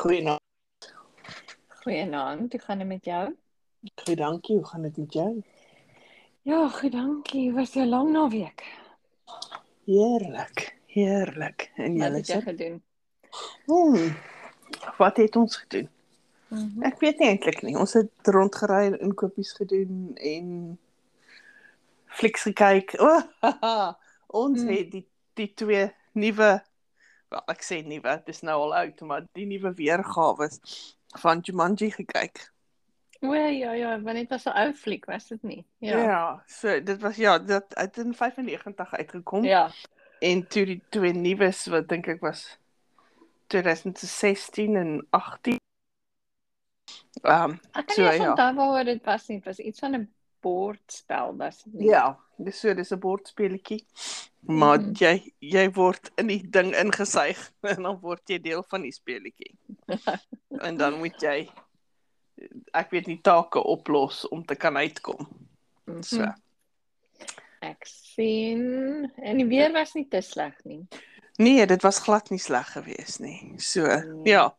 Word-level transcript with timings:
Goeienaand. 0.00 0.40
Goeienaand, 1.82 2.52
hoe 2.52 2.60
gaan 2.60 2.78
dit 2.78 2.86
met 2.86 3.04
jou? 3.04 3.36
Goed, 3.94 4.16
dankie. 4.16 4.56
Hoe 4.56 4.66
gaan 4.66 4.82
dit 4.82 4.96
met 4.96 5.12
jou? 5.12 5.42
Ja, 6.42 6.68
goed, 6.68 6.92
dankie. 6.92 7.52
Was 7.52 7.74
'n 7.74 7.88
lang 7.88 8.10
naweek. 8.12 8.64
Heerlik. 9.84 10.76
Heerlik. 10.86 11.70
En 11.74 11.92
julle 11.96 12.16
het 12.16 12.26
jy 12.26 12.40
sê? 12.40 12.42
gedoen? 12.42 12.82
Hmm. 13.64 14.16
Wat 14.98 15.16
het 15.16 15.36
ons 15.36 15.56
gedoen? 15.56 15.88
Mhm. 16.48 16.82
Ek 16.82 17.00
weet 17.00 17.18
nie 17.18 17.28
eintlik 17.28 17.62
nie. 17.62 17.76
Ons 17.78 17.92
het 17.92 18.10
rondgery 18.22 18.86
en 18.86 19.00
inkopies 19.00 19.52
gedoen 19.52 20.10
en 20.14 20.78
flieks 22.06 22.42
gekyk. 22.42 22.94
Oh, 23.00 23.22
haha. 23.40 23.98
ons 24.26 24.60
Mm. 24.62 24.68
het 24.68 24.90
die 24.90 25.06
die 25.34 25.54
twee 25.54 25.92
nuwe 26.12 26.62
wel 27.30 27.42
ek 27.52 27.62
sê 27.62 27.80
nuwe, 27.86 28.14
dis 28.26 28.42
nou 28.46 28.56
al 28.66 28.74
oud, 28.84 29.00
maar 29.06 29.26
die 29.38 29.46
nuwe 29.46 29.72
weergawe 29.78 30.48
van 31.22 31.42
Jumanji 31.46 31.90
gekyk. 31.94 32.48
O 33.20 33.34
ja, 33.34 33.72
ja, 33.76 34.00
want 34.00 34.16
dit 34.16 34.28
was 34.32 34.46
'n 34.46 34.56
ou 34.56 34.72
fliek, 34.74 35.04
was 35.06 35.28
dit 35.28 35.42
nie? 35.42 35.64
Ja. 35.78 35.98
ja, 35.98 36.42
so 36.46 36.80
dit 36.80 37.00
was 37.00 37.16
ja, 37.16 37.38
dit 37.38 37.64
het 37.68 37.96
in 37.98 38.14
95 38.14 38.94
uitgekom. 38.94 39.44
Ja. 39.44 39.70
En 40.20 40.46
toe 40.48 40.64
die 40.64 40.82
twee 40.88 41.12
nuus 41.12 41.66
wat 41.66 41.88
dink 41.88 42.06
ek 42.06 42.20
was 42.20 42.58
2016 43.46 44.76
en 44.76 45.06
18. 45.10 45.58
Ehm 47.22 47.50
um, 47.50 47.60
Ek 47.72 47.86
kan 47.86 47.94
So, 47.94 48.02
nie 48.02 48.20
ja. 48.20 48.30
onthou 48.30 48.54
waaroor 48.54 48.84
dit 48.84 49.04
was 49.04 49.26
nie. 49.28 49.36
Dit 49.36 49.46
was 49.46 49.58
iets 49.58 49.78
van 49.78 49.94
'n 49.94 50.08
bordspel, 50.40 51.36
dit 51.38 51.64
nie? 51.72 51.88
ja, 51.88 52.18
dis 52.38 52.60
so 52.60 52.74
dis 52.74 52.90
'n 52.92 52.98
bordspeletjie. 52.98 53.84
Maar 54.40 54.78
Mhm. 54.80 54.92
jy 54.98 55.32
jy 55.40 55.70
word 55.70 56.10
in 56.16 56.26
die 56.26 56.42
ding 56.50 56.74
ingesuig 56.74 57.50
en 57.76 57.82
dan 57.82 57.98
word 58.00 58.22
jy 58.28 58.38
deel 58.40 58.62
van 58.68 58.82
die 58.82 58.92
speletjie. 58.92 59.54
en 60.66 60.76
dan 60.76 60.98
moet 60.98 61.20
jy 61.20 61.48
ek 62.72 62.90
weet 62.90 63.06
nie 63.06 63.20
take 63.20 63.62
oplos 63.62 64.28
om 64.28 64.44
te 64.44 64.54
kan 64.56 64.76
uitkom. 64.76 65.28
Mhm. 65.86 66.02
So. 66.02 66.24
Ek 67.60 67.84
sien 67.84 69.10
en 69.22 69.36
die 69.36 69.46
weer 69.46 69.72
was 69.72 69.92
nie 69.94 70.08
te 70.08 70.20
sleg 70.22 70.54
nie. 70.64 70.86
Nee, 71.36 71.66
dit 71.66 71.82
was 71.82 71.98
glad 71.98 72.30
nie 72.30 72.38
sleg 72.38 72.72
geweest 72.72 73.20
nie. 73.20 73.54
So 73.58 73.82
Nee. 73.86 74.32
ja, 74.32 74.54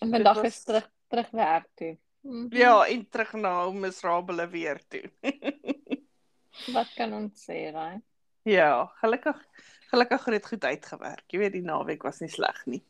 En 0.00 0.10
vandag 0.10 0.36
was- 0.36 0.44
is 0.46 0.64
terug 0.64 0.88
terug 1.08 1.30
werk 1.30 1.68
toe. 1.76 1.96
Mhm. 2.24 2.56
ja, 2.56 2.86
en 2.86 3.08
terug 3.08 3.32
na 3.32 3.68
'n 3.68 3.80
miserabele 3.80 4.48
weer 4.48 4.80
toe. 4.88 5.10
Wat 6.76 6.90
kan 6.96 7.12
ons 7.12 7.44
sê, 7.44 7.70
raai? 7.72 8.00
Ja, 8.42 8.86
gelukkig 9.00 9.36
gelukkig 9.92 10.24
het 10.24 10.34
dit 10.34 10.46
goed 10.46 10.64
uitgewerk. 10.64 11.24
Jy 11.30 11.38
weet 11.38 11.52
die 11.52 11.62
naweek 11.62 12.02
was 12.02 12.20
nie 12.20 12.30
sleg 12.30 12.64
nie. 12.66 12.82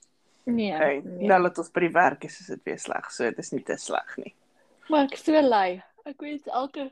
Nee. 0.44 0.72
Hey, 0.72 1.00
nee. 1.04 1.26
nou 1.28 1.42
dat 1.42 1.58
ons 1.58 1.70
by 1.72 1.80
die 1.80 1.92
werk 1.92 2.24
is, 2.24 2.38
is 2.40 2.46
dit 2.52 2.62
weer 2.64 2.78
sleg. 2.78 3.10
So 3.12 3.24
dit 3.24 3.38
is 3.38 3.50
nie 3.52 3.62
te 3.62 3.76
sleg 3.80 4.16
nie. 4.20 4.34
Maar 4.88 5.08
ek 5.08 5.18
so 5.20 5.40
lei. 5.40 5.82
Ek 6.04 6.20
weet 6.20 6.46
elke 6.46 6.90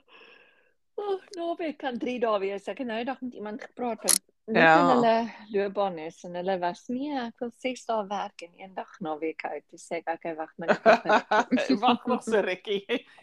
oh, 0.95 1.19
naweek 1.37 1.79
kan 1.79 1.99
3 2.01 2.19
dae 2.21 2.39
wees. 2.41 2.69
Ek 2.69 2.83
het 2.83 2.89
nou 2.89 2.99
eendag 3.01 3.21
met 3.21 3.35
iemand 3.41 3.63
gepraat 3.63 4.05
wat 4.09 4.21
net 4.47 4.57
Ja. 4.63 4.73
in 4.81 4.89
hulle 4.91 5.33
loopbaan 5.53 5.99
is 5.99 6.25
en 6.25 6.35
hulle 6.35 6.59
was 6.59 6.83
nee, 6.89 7.13
ek 7.21 7.39
wil 7.41 7.51
6 7.63 7.85
dae 7.87 8.07
werk 8.09 8.43
en 8.43 8.51
een 8.59 8.75
dag 8.75 8.91
naweek 9.01 9.45
uit. 9.45 9.65
Dis 9.71 9.87
sê 9.87 10.01
ek 10.01 10.09
okay, 10.17 10.35
wag 10.37 10.51
maar. 10.59 10.73
net. 10.75 11.69
Wag 11.85 12.07
nog 12.11 12.23
so 12.27 12.41
rukkie. 12.43 12.83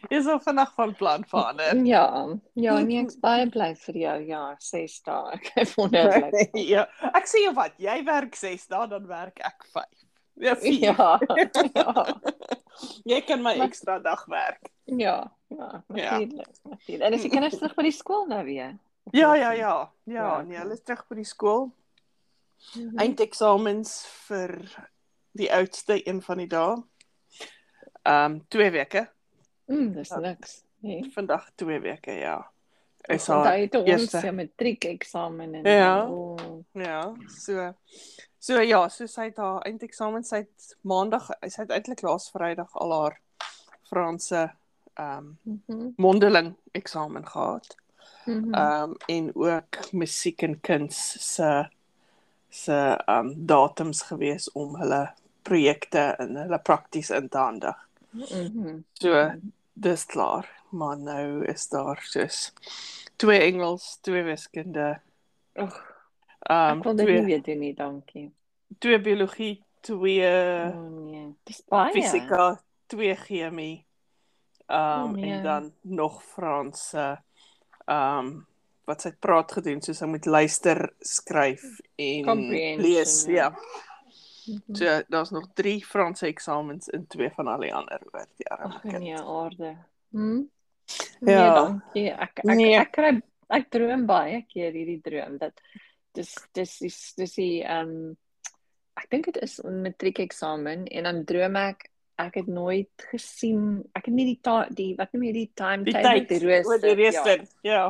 Jy 0.09 0.22
sal 0.23 0.39
vandag 0.39 0.73
van 0.78 0.95
plan 0.95 1.26
verander. 1.28 1.76
Ja, 1.94 2.06
ja, 2.53 2.80
nee, 2.80 3.02
ek's 3.03 3.20
baie 3.20 3.50
bly 3.50 3.73
vir 3.76 3.95
jou. 4.06 4.17
Ja, 4.31 4.44
6 4.59 5.00
dae. 5.03 5.34
Ek 5.39 5.52
is 5.66 5.73
wonderlik. 5.76 6.53
ja, 6.53 6.88
ek 7.14 7.28
sê 7.28 7.44
jou 7.45 7.54
wat, 7.58 7.76
jy 7.78 8.00
werk 8.08 8.36
6 8.36 8.67
dae, 8.72 8.88
dan 8.88 9.08
werk 9.08 9.39
ek 9.44 9.66
5. 9.73 10.06
Ja, 10.39 10.55
4. 10.55 10.73
Ja. 10.80 11.20
Ja. 11.76 12.20
Jy 13.04 13.17
kan 13.27 13.42
my 13.44 13.58
ekstra 13.60 13.98
dag 13.99 14.21
werk. 14.32 14.70
Ja, 14.88 15.17
ja, 15.52 15.83
natuurlik. 15.89 16.48
Natuurlik. 16.64 17.04
En 17.04 17.14
as 17.17 17.26
die 17.26 17.32
kinders 17.33 17.58
terug 17.60 17.76
by 17.76 17.83
die 17.89 17.92
skool 17.95 18.23
nou 18.30 18.39
weer. 18.48 18.77
Ja, 19.11 19.36
ja, 19.36 19.52
ja. 19.52 19.92
Ja, 20.03 20.14
Ja, 20.14 20.42
nee, 20.42 20.58
hulle 20.58 20.73
is 20.73 20.83
terug 20.83 21.08
by 21.08 21.15
die 21.15 21.27
skool. 21.27 21.70
Mhm. 22.75 22.97
Eindeksamens 22.97 24.05
vir 24.27 24.55
die 25.31 25.52
oudste 25.53 26.08
een 26.08 26.21
van 26.21 26.37
die 26.37 26.47
dae. 26.47 26.77
Ehm 28.03 28.31
um, 28.31 28.39
2 28.47 28.71
weke. 28.71 29.09
Mm, 29.70 29.92
dis 29.93 30.09
niks. 30.09 30.64
Nee. 30.80 31.11
Vandag 31.14 31.52
2 31.55 31.80
weke, 31.80 32.11
ja. 32.11 32.52
Is 33.08 33.27
haar 33.27 33.67
toe 33.70 33.81
ons 33.81 33.89
eerste 33.89 34.20
se 34.20 34.31
matriek 34.31 34.86
eksamen 34.86 35.53
en 35.53 35.65
Ja. 35.65 36.08
oh, 36.08 36.64
Ja, 36.73 37.15
so 37.27 37.73
so 38.39 38.61
ja, 38.61 38.87
so 38.89 39.05
sy 39.08 39.30
het 39.30 39.37
haar 39.37 39.61
eindeksamen 39.67 40.23
sy 40.23 40.43
het 40.43 40.76
maandag 40.81 41.30
sy 41.47 41.61
het 41.61 41.71
eintlik 41.71 42.02
laas 42.05 42.30
Vrydag 42.31 42.76
al 42.76 42.93
haar 42.93 43.20
Franse 43.89 44.49
ehm 44.93 45.17
um, 45.17 45.61
mhm, 45.67 45.91
mondeling 45.97 46.55
eksamen 46.71 47.27
gehad. 47.27 47.76
Mhm. 48.30 48.54
Ehm 48.54 48.90
um, 48.90 48.95
en 49.08 49.32
ook 49.36 49.92
musiek 49.94 50.42
en 50.42 50.60
kuns 50.62 51.00
se 51.34 51.67
se 52.50 52.78
um, 53.08 53.34
datums 53.45 54.02
gewees 54.02 54.52
om 54.52 54.76
hulle 54.80 55.04
projekte 55.44 56.00
en 56.20 56.36
hulle 56.36 56.60
prakties 56.60 57.10
in 57.10 57.30
te 57.30 57.38
handig. 57.38 57.76
Mhm. 58.12 58.80
So 58.94 59.32
dis 59.73 60.06
klaar, 60.06 60.50
maar 60.72 60.98
nou 60.98 61.45
is 61.45 61.68
daar 61.70 62.02
soos 62.04 62.54
twee 63.16 63.39
Engels, 63.39 63.98
twee 64.02 64.23
wiskunde, 64.23 65.00
Ag, 65.54 65.76
ehm 66.39 66.78
ek 66.78 66.84
wil 66.84 66.95
dit 66.95 67.06
twee 67.06 67.20
nie 67.22 67.26
weet 67.36 67.45
doen 67.45 67.60
nie, 67.60 67.73
dankie. 67.76 68.32
twee 68.80 69.00
biologie, 69.02 69.64
twee 69.82 70.26
Oh 70.73 70.89
nee, 70.89 71.36
dis 71.44 71.62
baie. 71.68 71.92
fisika, 71.94 72.62
twee 72.88 73.16
chemie. 73.16 73.86
Ehm 74.68 75.04
Oh, 75.04 75.12
nee. 75.12 75.32
en 75.32 75.44
dan 75.44 75.73
nog 75.82 76.23
Frans 76.23 76.94
ehm 77.89 78.32
wat 78.89 79.04
sy 79.04 79.10
het 79.11 79.20
praat 79.22 79.52
gedoen, 79.54 79.82
so 79.86 79.94
sy 79.94 80.08
moet 80.10 80.26
luister, 80.26 80.80
skryf 81.05 81.61
en 82.02 82.39
lees, 82.82 83.20
ja. 83.30 83.33
ja. 83.36 83.50
Mhm. 84.50 84.76
So 84.80 85.02
daar's 85.14 85.30
nog 85.30 85.50
3 85.54 85.76
Franse 85.86 86.26
eksamens 86.26 86.89
en 86.89 87.04
twee 87.08 87.30
van 87.36 87.48
al 87.48 87.61
die 87.67 87.73
ander 87.73 88.02
oor 88.14 88.26
die 88.39 88.48
arme 88.50 88.73
Ag 88.80 88.82
kind. 88.82 88.98
nee, 89.04 89.14
aarde. 89.20 89.76
Hm? 90.11 90.39
Ja. 91.20 91.20
Nee, 91.20 91.50
dankie. 91.60 92.08
Ek 92.10 92.39
ek 92.42 92.55
Nee. 92.55 92.80
ek 92.80 92.92
kry 92.92 93.11
ek 93.50 93.70
droom 93.70 94.08
baie 94.10 94.42
keer 94.50 94.73
hierdie 94.73 95.02
droom 95.06 95.38
dat 95.38 95.61
dis 96.17 96.33
dis 96.54 96.80
dis 96.80 96.98
dis 97.17 97.36
die 97.38 97.61
ehm 97.61 98.16
ek 98.98 99.06
dink 99.14 99.26
dit 99.30 99.38
is 99.44 99.60
'n 99.64 99.82
matriekeksamen 99.86 100.88
en 100.88 101.04
dan 101.04 101.23
droom 101.26 101.56
ek 101.56 101.92
ek 102.20 102.36
het 102.42 102.48
nooit 102.52 103.06
gesien 103.12 103.82
ek 103.96 104.06
het 104.10 104.14
nie 104.16 104.26
die 104.34 104.40
ta, 104.44 104.66
die 104.70 104.92
wat 105.00 105.14
noem 105.16 105.24
jy 105.30 105.34
die 105.38 105.52
time 105.56 105.84
Die 105.88 105.94
rooster 105.96 106.80
die 106.84 106.96
rooster. 107.00 107.44
Ja. 107.64 107.74
ja. 107.74 107.88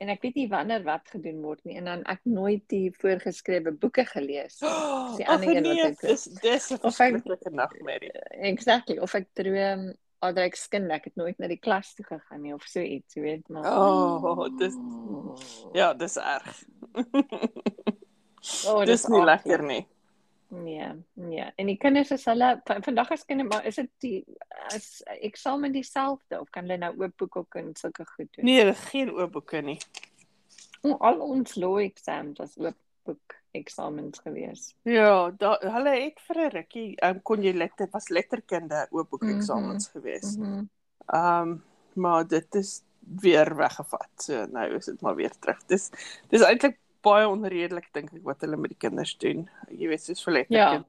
en 0.00 0.08
ek 0.14 0.22
weet 0.22 0.36
nie 0.38 0.48
wanneer 0.48 0.82
wat 0.86 1.08
gedoen 1.10 1.40
word 1.42 1.64
nie 1.66 1.76
en 1.80 1.84
dan 1.90 2.02
ek 2.06 2.20
nooit 2.24 2.62
die 2.70 2.92
voorgeskrewe 3.00 3.72
boeke 3.82 4.04
gelees 4.06 4.60
Oh, 4.62 5.16
die 5.18 5.26
ander 5.32 5.48
een 5.56 5.64
wat 5.66 5.74
nee, 5.74 5.86
ek- 5.92 6.00
dis 6.06 6.24
dis 6.42 6.70
'n 6.72 6.78
verskriklike 6.84 7.50
nagmerrie. 7.50 8.12
exactly 8.52 8.98
of 9.02 9.14
ek 9.14 9.26
droom 9.34 9.88
of 10.22 10.36
ek 10.36 10.56
skind 10.56 10.90
ek 10.90 11.04
het 11.10 11.16
nooit 11.16 11.38
na 11.38 11.46
die 11.50 11.58
klas 11.62 11.94
toe 11.94 12.04
gegaan 12.06 12.42
nie 12.42 12.54
of 12.54 12.62
so 12.66 12.80
iets 12.80 13.14
jy 13.14 13.22
weet 13.22 13.48
maar 13.50 13.66
Oh, 13.66 14.46
dis 14.58 14.74
ja, 15.74 15.92
dis 15.94 16.16
erg. 16.16 16.64
Oh, 18.66 18.84
dis 18.90 19.06
nie 19.08 19.20
aardig. 19.20 19.44
lekker 19.44 19.62
nie. 19.66 19.86
Nee, 20.50 20.88
nee. 21.12 21.44
En 21.56 21.66
die 21.66 21.76
kinders 21.76 22.10
is 22.10 22.24
hulle 22.24 22.60
van- 22.64 22.82
vandag 22.82 23.10
as 23.10 23.24
kinders 23.24 23.48
maar 23.48 23.66
is 23.66 23.76
dit 23.76 23.90
die 23.98 24.24
as 24.74 25.02
eksamen 25.20 25.72
dieselfde 25.72 26.40
of 26.40 26.50
kan 26.50 26.62
hulle 26.64 26.78
nou 26.78 26.94
oop 27.02 27.16
boek 27.16 27.36
ook 27.36 27.54
en 27.54 27.74
sulke 27.76 28.06
goed 28.06 28.28
doen? 28.36 28.44
Nee, 28.44 28.74
geen 28.74 29.10
oop 29.12 29.32
boeke 29.32 29.60
nie. 29.60 29.78
O, 30.82 30.94
Al 31.00 31.20
ons 31.20 31.54
law 31.54 31.78
exams 31.82 32.38
was 32.38 32.56
oop 32.58 32.76
boek 33.04 33.34
eksamens 33.52 34.18
gewees. 34.24 34.74
Ja, 34.82 35.30
da, 35.30 35.58
hulle 35.60 35.94
het 36.00 36.20
vir 36.20 36.36
'n 36.46 36.50
rukkie, 36.50 36.96
um, 37.04 37.22
kon 37.22 37.42
jy 37.42 37.52
letter 37.52 37.88
was 37.92 38.08
letterkunde 38.08 38.86
oop 38.90 39.10
boek 39.10 39.22
Mhm. 39.22 39.36
eksamens 39.36 39.88
gewees. 39.88 40.36
Mhm. 40.36 40.64
Ehm 41.12 41.42
um, 41.48 41.64
maar 41.94 42.26
dit 42.28 42.54
is 42.54 42.82
weer 43.00 43.56
weggevat. 43.56 44.08
So 44.16 44.46
nou 44.46 44.74
is 44.76 44.84
dit 44.84 45.00
maar 45.00 45.14
weer 45.16 45.32
terug. 45.38 45.58
Dis 45.66 45.90
dis 46.28 46.42
eintlik 46.42 46.78
baie 47.08 47.26
onredelik 47.28 47.88
dink 47.96 48.12
ek 48.14 48.24
wat 48.28 48.40
hulle 48.44 48.56
met 48.60 48.70
die 48.74 48.78
kinders 48.88 49.16
doen. 49.20 49.46
Jy 49.72 49.88
weet 49.88 50.04
soos 50.04 50.22
vir 50.24 50.44
Ja. 50.50 50.84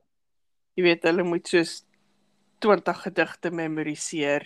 Jy 0.78 0.84
weet 0.84 1.04
hulle 1.10 1.24
moet 1.24 1.48
soos 1.48 1.84
20 2.64 3.02
gedigte 3.06 3.52
memoriseer 3.52 4.46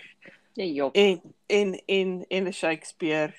Ja, 0.54 0.64
jop. 0.64 0.94
en 0.96 1.20
en 1.50 1.74
en 1.88 2.24
en 2.30 2.46
'n 2.48 2.52
Shakespeare 2.52 3.32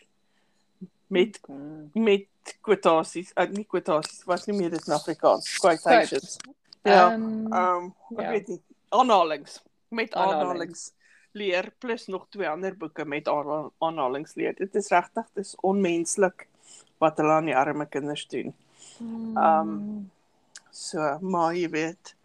met 1.08 1.40
Mm. 1.48 1.90
met 1.94 2.28
kwotasies, 2.62 3.32
uh, 3.38 3.46
nie 3.50 3.66
kwotasies, 3.66 4.24
wat 4.26 4.46
noem 4.48 4.62
jy 4.62 4.70
dit 4.70 4.88
in 4.88 4.94
Afrikaans? 4.94 5.58
Quotations. 5.60 6.38
Ja. 6.84 7.12
Ehm, 7.14 7.54
Ehm 7.54 7.84
um, 7.84 7.96
ek 8.18 8.22
ja. 8.26 8.30
weet 8.32 8.48
nie, 8.48 8.62
aanhalings 8.90 9.64
met 9.90 10.14
Aanhalings. 10.14 10.42
aanhalings 10.44 10.94
leer 11.34 11.72
plus 11.80 12.08
nog 12.08 12.28
twee 12.30 12.48
ander 12.50 12.76
boeke 12.78 13.06
met 13.06 13.28
aanhal- 13.28 13.74
aanhalings 13.80 14.36
leer. 14.36 14.54
Dit 14.56 14.76
is 14.76 14.90
regtig 14.90 15.26
dis 15.34 15.56
onmenslik 15.62 16.48
wat 17.06 17.18
hulle 17.22 17.34
aan 17.38 17.46
die 17.52 17.56
arme 17.58 17.86
kinders 17.86 18.26
doen. 18.34 18.54
ehm, 19.38 20.06
So, 20.76 21.00
maar 21.22 21.54
jy 21.56 21.70
weet 21.72 22.16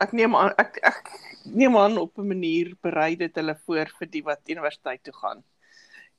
ek 0.00 0.12
neem 0.14 0.36
aan 0.38 0.52
ek 0.60 0.76
ek 0.86 1.08
neem 1.50 1.74
aan 1.76 1.96
op 1.98 2.18
'n 2.18 2.28
manier 2.28 2.74
berei 2.82 3.16
dit 3.16 3.34
hulle 3.34 3.56
voor 3.66 3.88
vir 3.98 4.06
die 4.10 4.22
wat 4.22 4.40
universiteit 4.48 5.02
toe 5.02 5.14
gaan. 5.14 5.42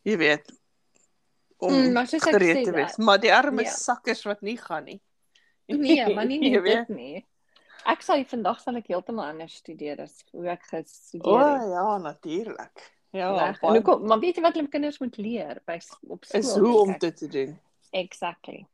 Jy 0.04 0.18
weet 0.18 0.52
om 1.60 1.72
Mm, 1.74 1.94
maar 1.94 2.08
soos 2.08 2.26
ek 2.28 2.34
gereed 2.34 2.58
sê, 2.58 2.64
te 2.66 2.72
wees, 2.76 2.98
maar 2.98 3.18
die 3.20 3.32
arme 3.34 3.64
Ja. 3.64 3.70
sakkers 3.72 4.24
wat 4.26 4.42
nie 4.42 4.58
gaan 4.58 4.84
nie. 4.86 5.00
Nee, 5.68 6.04
maar 6.16 6.26
nie 6.26 6.40
Jy 6.44 6.50
net 6.52 6.62
weet. 6.64 6.88
dit 6.88 6.96
nie. 6.98 7.26
Ek 7.86 8.02
sê 8.04 8.26
vandag 8.28 8.60
sal 8.60 8.76
ek 8.76 8.88
heeltemal 8.88 9.26
anders 9.30 9.56
studeer 9.56 10.02
as 10.02 10.24
hoe 10.34 10.48
ek 10.50 10.64
gestudeer 10.68 11.32
O 11.34 11.38
het. 11.38 11.70
ja, 11.72 11.98
natuurlik. 11.98 12.92
Ja, 13.12 13.32
Reg. 13.32 13.62
En 13.64 13.70
baie- 13.70 13.80
hoekom- 13.82 14.06
maar 14.08 14.20
weet 14.20 14.36
jy 14.36 14.42
wat 14.42 14.54
hulle 14.56 14.68
kinders 14.68 15.00
moet 15.00 15.18
leer 15.18 15.62
by 15.66 15.80
op 16.10 16.26
skool? 16.26 16.40
is 16.42 16.56
hoe 16.58 16.78
om 16.82 16.96
dit 17.00 17.18
te 17.18 17.28
doen. 17.28 17.60
Exactly. 17.92 18.66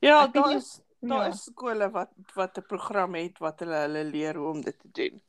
Ja, 0.00 0.24
Ek 0.24 0.32
daar 0.34 0.54
is 0.56 0.80
daar 1.00 1.24
ja. 1.26 1.28
is 1.32 1.42
skole 1.42 1.90
wat 1.90 2.10
wat 2.34 2.58
'n 2.58 2.66
program 2.66 3.14
het 3.14 3.38
wat 3.38 3.60
hulle 3.60 3.74
hulle 3.86 4.04
leer 4.04 4.34
hoe 4.36 4.48
om 4.50 4.60
dit 4.60 4.78
te 4.78 4.88
doen. 4.92 5.20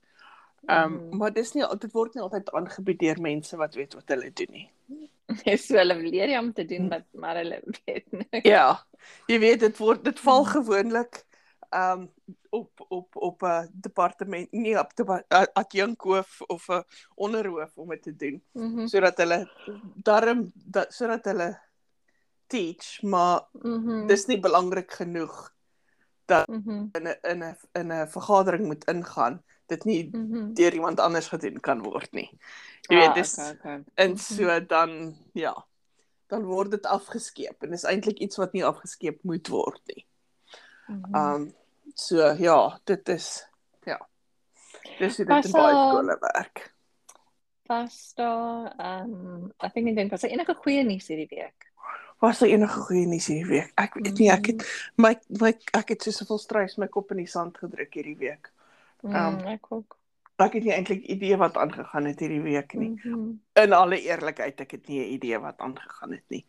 Ehm 0.65 0.83
um, 0.94 1.07
Mhm. 1.07 1.18
maar 1.18 1.33
dis 1.33 1.53
nie 1.53 1.65
dit 1.80 1.91
word 1.91 2.13
nie 2.13 2.24
altyd 2.24 2.51
aangebied 2.51 3.00
deur 3.00 3.21
mense 3.21 3.57
wat 3.57 3.75
weet 3.75 3.94
wat 3.94 4.07
hulle 4.07 4.31
doen 4.33 4.47
nie. 4.51 4.69
so 5.57 5.75
hulle 5.77 5.95
leer 5.95 6.30
jy 6.30 6.38
om 6.39 6.53
te 6.53 6.65
doen 6.65 6.89
wat 6.89 7.03
maar 7.13 7.35
hulle 7.35 7.62
weet 7.85 8.12
nie. 8.12 8.27
Ja. 8.53 8.85
Jy 9.27 9.39
weet 9.39 9.59
dit 9.59 9.77
word 9.77 10.03
dit 10.03 10.19
val 10.19 10.44
Mhm. 10.44 10.51
gewoonlik 10.51 11.25
ehm 11.71 12.00
um, 12.01 12.09
op 12.50 12.85
op 12.89 13.15
op 13.15 13.41
'n 13.44 13.69
departement 13.74 14.51
nie 14.51 14.77
op 14.80 14.95
die 14.95 15.06
adjunkhoof 15.53 16.41
of 16.47 16.68
'n 16.69 16.83
onderhoof 17.15 17.77
om 17.77 17.89
dit 17.89 18.01
te 18.03 18.15
doen 18.15 18.41
Mhm. 18.53 18.88
sodat 18.88 19.18
hulle 19.18 19.50
darm 20.03 20.51
dat 20.53 20.94
sodat 20.94 21.25
hulle 21.25 21.59
teach 22.53 23.01
maar 23.01 23.47
Mhm. 23.63 24.05
dis 24.07 24.27
nie 24.29 24.39
belangrik 24.39 24.91
genoeg 25.01 25.50
Mhm. 26.47 26.89
in 26.97 27.07
'n 27.07 27.17
in 27.29 27.44
'n 27.44 27.57
in 27.77 27.91
'n 27.91 28.07
vergadering 28.07 28.65
moet 28.65 28.85
ingaan 28.89 29.41
dit 29.67 29.85
nie 29.85 30.09
Mhm. 30.11 30.53
deur 30.53 30.73
iemand 30.73 31.00
anders 31.00 31.27
gedoen 31.27 31.59
kan 31.59 31.81
word 31.83 32.11
nie. 32.13 32.29
Jy 32.89 32.95
weet 32.97 33.13
dis 33.15 33.38
Ah, 33.38 33.50
okay, 33.51 33.79
okay. 33.79 33.83
en 33.95 34.17
so 34.17 34.59
dan 34.59 35.15
ja 35.33 35.53
dan 36.27 36.45
word 36.45 36.71
dit 36.71 36.85
afgeskeep 36.85 37.63
en 37.63 37.69
dis 37.71 37.83
eintlik 37.85 38.19
iets 38.19 38.38
wat 38.38 38.53
nie 38.53 38.63
afgeskeep 38.65 39.23
moet 39.23 39.47
word 39.47 39.81
nie. 39.85 40.06
Mhm. 40.88 41.15
Um 41.15 41.53
so 41.95 42.33
ja, 42.33 42.79
dit 42.85 43.09
is 43.09 43.45
ja. 43.85 43.99
Dis 44.99 45.17
hoe 45.17 45.25
dit 45.25 45.45
in 45.45 45.51
baie 45.51 45.75
skole 45.75 46.17
werk. 46.21 46.73
Was 47.67 48.13
daar 48.15 48.73
ehm 48.79 49.51
ek 49.59 49.73
dink 49.73 49.88
ek 49.89 49.95
dink 49.95 50.11
was 50.11 50.21
daar 50.21 50.31
enige 50.31 50.56
goeie 50.56 50.83
nuus 50.83 51.07
hierdie 51.07 51.29
week? 51.29 51.72
Was 52.23 52.39
daar 52.39 52.49
enige 52.53 52.79
goeie 52.87 53.05
nuus 53.09 53.25
hierdie 53.27 53.49
week? 53.49 53.71
Ek 53.75 53.97
weet 53.99 54.17
nie, 54.21 54.29
ek 54.31 54.45
het 54.53 54.63
my 54.95 55.09
my 55.41 55.49
ek 55.75 55.89
het 55.91 56.05
so 56.05 56.11
soveel 56.15 56.39
struis 56.39 56.77
my 56.79 56.87
kop 56.87 57.11
in 57.11 57.19
die 57.19 57.27
sand 57.27 57.57
gedruk 57.59 57.93
hierdie 57.99 58.15
week. 58.21 58.51
Mm, 59.03 59.15
Ehm, 59.15 59.39
ek 59.57 59.67
ook. 59.75 59.97
Ek 60.39 60.53
het 60.57 60.63
nie 60.63 60.71
eintlik 60.73 61.03
idee 61.11 61.35
wat 61.37 61.57
aangegaan 61.59 62.05
het 62.07 62.19
hierdie 62.23 62.41
week 62.45 62.73
nie. 62.79 62.93
Mhm. 62.95 63.25
In 63.59 63.73
alle 63.75 63.99
eerlikheid, 64.01 64.61
ek 64.63 64.71
het 64.77 64.87
nie 64.87 64.99
'n 65.03 65.11
idee 65.17 65.39
wat 65.39 65.59
aangegaan 65.59 66.11
het 66.15 66.23
nie. 66.29 66.45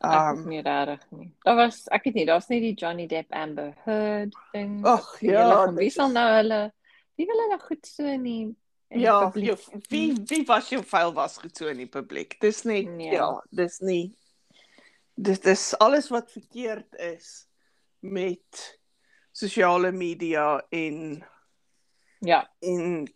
Ek 0.00 0.10
ook 0.10 0.38
Um 0.38 0.48
nie 0.48 0.62
regtig 0.62 1.04
nie. 1.10 1.30
Daar 1.44 1.56
was 1.56 1.86
ek 1.90 2.04
weet 2.04 2.14
nie, 2.14 2.26
daar's 2.26 2.48
nie 2.48 2.60
die 2.60 2.74
Johnny 2.74 3.06
Depp 3.06 3.32
Amber 3.32 3.74
Heard 3.84 4.34
ding. 4.52 4.84
Ag 4.86 5.18
Die 5.20 5.30
ja, 5.30 5.72
wie 5.74 5.90
sal 5.90 6.06
is- 6.06 6.12
nou 6.14 6.28
hulle 6.36 6.72
wie 7.16 7.26
wil 7.26 7.36
hulle 7.42 7.58
goed 7.60 7.86
so 7.86 8.04
in 8.04 8.22
die 8.22 8.40
in 8.88 8.98
die 8.98 9.00
Ja, 9.04 9.20
publiek- 9.30 9.46
jou, 9.46 9.80
wie 9.90 10.14
wie 10.26 10.44
was 10.46 10.68
jou 10.70 10.82
vuil 10.84 11.12
was 11.14 11.38
goed 11.38 11.56
so 11.56 11.66
in 11.68 11.76
die 11.76 11.86
publiek? 11.86 12.40
Dis 12.40 12.64
nie 12.64 12.86
Nee. 12.88 13.12
ja, 13.12 13.42
dis 13.50 13.80
nie 13.80 14.14
dis 15.22 15.40
dis 15.44 15.64
alles 15.78 16.08
wat 16.12 16.30
verkeerd 16.32 16.94
is 16.94 17.48
met 18.00 18.78
sosiale 19.32 19.92
media 19.92 20.58
en 20.70 21.24
Ja. 22.20 22.42
en 22.60 23.06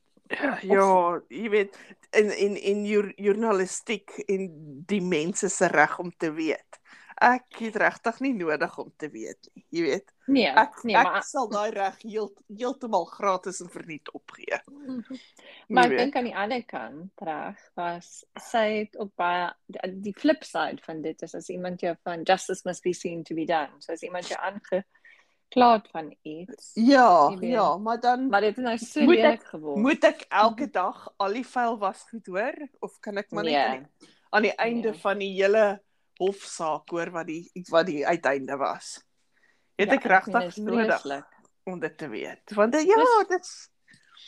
ja, 0.62 1.20
jy 1.28 1.48
weet 1.52 1.76
in 2.16 2.30
in 2.38 2.56
in 2.56 2.84
jour, 2.88 3.12
journalistiek 3.20 4.10
en 4.26 4.46
die 4.88 5.02
mense 5.02 5.48
se 5.48 5.66
reg 5.68 5.98
om 5.98 6.12
te 6.16 6.32
weet. 6.32 6.80
Ek 7.22 7.60
het 7.60 7.76
regtig 7.78 8.16
nie 8.24 8.32
nodig 8.34 8.78
om 8.78 8.88
te 8.98 9.08
weet 9.10 9.50
nie, 9.54 9.64
jy 9.70 9.82
weet. 9.84 10.08
Nee, 10.26 10.48
Ek 10.48 10.80
nee, 10.82 10.96
ek 10.96 11.06
maar 11.06 11.22
sal 11.26 11.46
daai 11.52 11.70
reg 11.70 12.00
heel, 12.02 12.30
heeltemal 12.48 13.04
gratis 13.06 13.60
en 13.62 13.70
verniet 13.70 14.10
opgee. 14.16 14.58
Maar 15.68 15.92
ek 15.92 15.98
dink 15.98 16.16
aan 16.18 16.26
die 16.28 16.36
ander 16.36 16.64
kant 16.68 17.22
reg 17.24 17.60
was 17.78 18.08
sy 18.40 18.64
het 18.82 18.98
ook 19.00 19.14
baie 19.16 19.46
die, 20.04 20.12
flip 20.18 20.42
side 20.44 20.82
van 20.84 21.00
dit 21.04 21.22
is 21.24 21.34
as 21.38 21.48
iemand 21.52 21.80
jou 21.80 21.94
van 22.04 22.24
justice 22.26 22.66
must 22.68 22.82
be 22.84 22.92
seen 22.92 23.22
to 23.24 23.36
be 23.36 23.46
done. 23.48 23.72
So 23.78 23.94
as 23.94 24.02
iemand 24.04 24.28
jou 24.28 24.40
aangeklaad 24.40 25.88
van 25.94 26.10
iets. 26.22 26.72
Ja, 26.74 27.36
ja, 27.40 27.76
maar 27.76 28.00
dan 28.00 28.28
Maar 28.28 28.40
dit 28.48 28.56
het 28.56 28.64
nou 28.64 28.76
so 28.78 29.06
lelik 29.06 29.46
geword. 29.54 29.80
Moet 29.80 30.04
ek 30.04 30.26
elke 30.28 30.68
dag 30.70 31.08
al 31.16 31.32
die 31.40 31.46
vuil 31.46 31.78
was 31.78 32.04
goed 32.10 32.26
hoor 32.26 32.68
of 32.80 32.98
kan 33.00 33.16
ek 33.22 33.30
maar 33.30 33.44
net 33.48 33.56
aan 33.62 33.80
nee. 33.80 33.88
die, 33.98 34.14
aan 34.30 34.48
die 34.50 34.56
einde 34.56 34.90
Nee. 34.90 35.00
van 35.00 35.18
die 35.18 35.32
hele 35.38 35.66
hofsaak 36.18 36.90
hoor 36.90 37.10
wat 37.10 37.26
die 37.26 37.50
wat 37.70 37.86
die 37.86 38.06
uiteinde 38.06 38.56
was? 38.56 39.02
Het 39.76 39.88
Ja, 39.88 39.94
ek 39.94 40.04
regtig 40.04 40.40
dit 40.40 40.48
is 40.52 40.56
nodig 40.56 41.04
om 41.64 41.80
dit 41.80 41.98
te 41.98 42.08
weet? 42.08 42.54
Want 42.54 42.72
dit- 42.72 42.86
ja, 42.86 43.24
dit's 43.28 43.70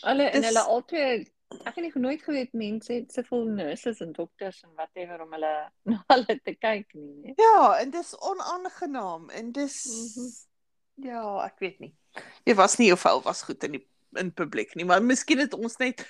Hulle 0.02 0.24
en 0.30 0.40
Dis- 0.40 0.46
hulle 0.50 0.60
altyd 0.66 1.28
ek 1.64 1.74
het 1.76 1.84
nie 1.84 1.92
nooit 1.94 2.22
geweet 2.22 2.52
mense 2.52 2.92
het 2.92 3.12
soveel 3.12 3.44
nurses 3.54 4.00
en 4.00 4.12
dokters 4.12 4.62
en 4.64 4.72
whatever 4.74 5.22
om 5.22 5.32
hulle 5.32 5.70
na 5.84 6.04
hulle 6.08 6.40
te 6.44 6.54
kyk 6.54 6.94
nie. 6.94 7.14
Nee. 7.22 7.34
ja, 7.36 7.78
en 7.80 7.90
dis 7.90 8.14
onaangenaam 8.18 9.30
en 9.30 9.52
dis 9.52 9.84
Mhm. 9.86 11.06
ja, 11.06 11.44
ek 11.46 11.58
weet 11.58 11.78
nie. 11.80 11.94
Dit 12.44 12.56
was 12.56 12.76
nie 12.78 12.92
of 12.92 13.00
vuil 13.00 13.22
was 13.22 13.42
goed 13.42 13.62
in 13.64 13.72
die 13.72 13.86
in 14.16 14.32
publiek 14.32 14.74
nie, 14.74 14.84
maar 14.84 15.02
miskien 15.02 15.38
het 15.38 15.54
ons 15.54 15.76
net 15.76 16.00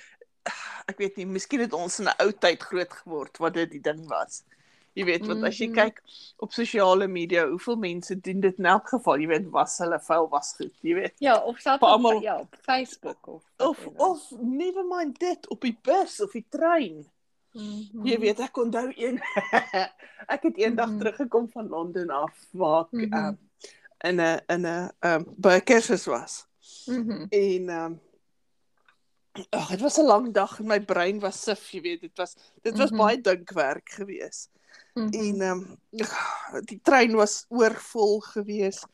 ek 0.91 0.97
weet 0.97 1.17
nie, 1.17 1.25
miskien 1.25 1.59
het 1.59 1.73
ons 1.73 1.99
in 1.99 2.05
'n 2.07 2.15
ou 2.23 2.31
tyd 2.31 2.63
groot 2.63 2.93
geword 2.93 3.37
wat 3.37 3.53
dit 3.53 3.71
die 3.71 3.81
ding 3.81 4.07
was. 4.07 4.43
Jy 4.97 5.05
weet, 5.05 5.25
want 5.29 5.43
as 5.45 5.57
jy 5.61 5.67
Mhm. 5.67 5.75
kyk 5.75 5.99
op 6.41 6.51
sosiale 6.53 7.07
media, 7.07 7.43
hoeveel 7.47 7.75
mense 7.77 8.15
doen 8.19 8.39
dit 8.41 8.57
in 8.57 8.65
elk 8.65 8.87
geval, 8.89 9.19
jy 9.21 9.27
weet, 9.27 9.49
was 9.53 9.77
hulle 9.77 9.99
vuil 9.99 10.27
was 10.31 10.53
goed, 10.57 10.73
jy 10.81 10.93
weet. 10.97 11.13
Ja, 11.21 11.35
of 11.37 11.59
selfs 11.59 11.83
op, 11.83 11.89
almal- 11.89 12.21
ja, 12.21 12.39
op 12.39 12.55
Facebook 12.61 13.27
of 13.27 13.43
Of 13.57 13.77
whatever. 13.77 14.09
of 14.09 14.31
never 14.41 14.83
mind 14.85 15.19
dit 15.19 15.47
op 15.49 15.61
die 15.61 15.77
bus 15.81 16.21
of 16.21 16.31
die 16.31 16.45
trein. 16.49 17.05
Mhm. 17.53 18.05
Jy 18.07 18.19
weet, 18.19 18.39
ek 18.39 18.57
onthou 18.57 18.91
een 18.95 19.19
ek 20.35 20.43
het 20.43 20.57
eendag 20.57 20.89
Mhm. 20.89 20.97
teruggekom 20.99 21.49
van 21.49 21.69
Londen 21.69 22.09
af 22.09 22.33
waar 22.51 22.85
ek 22.91 22.91
Mhm. 23.09 23.13
um, 23.25 23.37
in 24.03 24.19
'n 24.21 24.41
in 24.49 24.65
'n 24.65 24.91
um, 25.05 25.25
by 25.37 25.55
'n 25.57 25.63
kursus 25.63 26.05
was. 26.05 26.45
Mhm. 26.87 27.25
En 27.29 27.69
ehm 27.69 27.85
um, 27.85 27.99
ag, 29.49 29.69
dit 29.69 29.81
was 29.81 29.97
'n 29.97 30.05
lang 30.05 30.33
dag 30.33 30.59
en 30.59 30.67
my 30.67 30.79
brein 30.79 31.19
was 31.19 31.41
sif, 31.43 31.69
jy 31.71 31.81
weet, 31.81 32.01
dit 32.01 32.17
was 32.17 32.35
dit 32.63 32.77
was 32.77 32.89
Mhm. 32.91 32.97
baie 32.99 33.21
dinkwerk 33.21 33.89
geweest. 33.89 34.49
Mhm. 34.97 35.13
En 35.13 35.41
ehm 35.41 35.51
um, 35.51 36.61
die 36.65 36.79
trein 36.81 37.13
was 37.15 37.45
oorvol 37.49 38.19
geweest 38.33 38.85